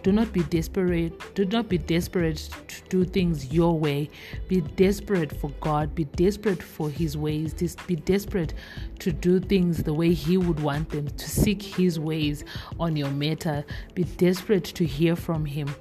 do 0.03 0.11
not 0.11 0.33
be 0.33 0.43
desperate. 0.45 1.35
Do 1.37 1.45
not 1.45 1.69
be 1.69 1.79
desperate 1.79 2.51
to 2.67 2.83
do 2.89 3.05
things 3.05 3.53
your 3.53 3.79
way. 3.79 4.11
Be 4.49 4.61
desperate 4.61 5.33
for 5.39 5.51
God. 5.61 5.95
Be 5.95 6.05
desperate 6.05 6.61
for 6.61 6.91
His 6.91 7.17
ways. 7.17 7.55
Just 7.55 7.87
Be 7.87 7.95
desperate 7.95 8.55
to 8.99 9.13
do 9.13 9.39
things 9.39 9.85
the 9.85 9.95
way 9.95 10.13
He 10.13 10.39
would 10.39 10.59
want 10.59 10.89
them. 10.91 11.07
To 11.07 11.31
seek 11.31 11.63
His 11.63 12.01
ways 12.01 12.45
on 12.81 12.97
your 12.97 13.13
matter. 13.13 13.65
Be 13.95 14.03
desperate 14.03 14.65
to 14.65 14.85
hear 14.85 15.15
from 15.15 15.45
Him. 15.45 15.73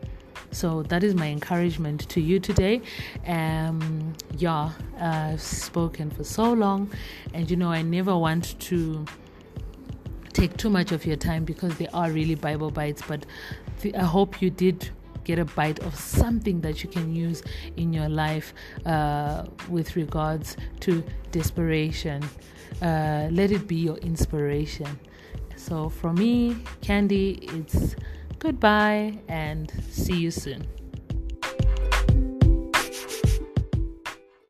So 0.51 0.83
that 0.83 1.03
is 1.03 1.15
my 1.15 1.27
encouragement 1.27 2.07
to 2.09 2.21
you 2.21 2.39
today. 2.39 2.81
Um, 3.25 4.13
yeah, 4.37 4.71
I've 4.99 5.41
spoken 5.41 6.09
for 6.09 6.23
so 6.23 6.51
long, 6.51 6.91
and 7.33 7.49
you 7.49 7.55
know, 7.55 7.71
I 7.71 7.81
never 7.81 8.17
want 8.17 8.59
to 8.59 9.05
take 10.33 10.57
too 10.57 10.69
much 10.69 10.91
of 10.91 11.05
your 11.05 11.15
time 11.15 11.45
because 11.45 11.77
they 11.77 11.87
are 11.87 12.11
really 12.11 12.35
Bible 12.35 12.71
bites. 12.71 13.01
But 13.07 13.25
th- 13.81 13.95
I 13.95 14.03
hope 14.03 14.41
you 14.41 14.49
did 14.49 14.89
get 15.23 15.39
a 15.39 15.45
bite 15.45 15.79
of 15.79 15.95
something 15.95 16.61
that 16.61 16.83
you 16.83 16.89
can 16.89 17.13
use 17.13 17.43
in 17.77 17.93
your 17.93 18.09
life 18.09 18.53
uh, 18.85 19.45
with 19.69 19.95
regards 19.95 20.57
to 20.81 21.03
desperation. 21.31 22.23
Uh, 22.81 23.27
let 23.31 23.51
it 23.51 23.67
be 23.67 23.75
your 23.75 23.97
inspiration. 23.97 24.99
So, 25.55 25.89
for 25.89 26.11
me, 26.11 26.57
Candy, 26.81 27.47
it's 27.53 27.95
Goodbye 28.41 29.19
and 29.27 29.71
see 29.91 30.15
you 30.15 30.31
soon. 30.31 30.65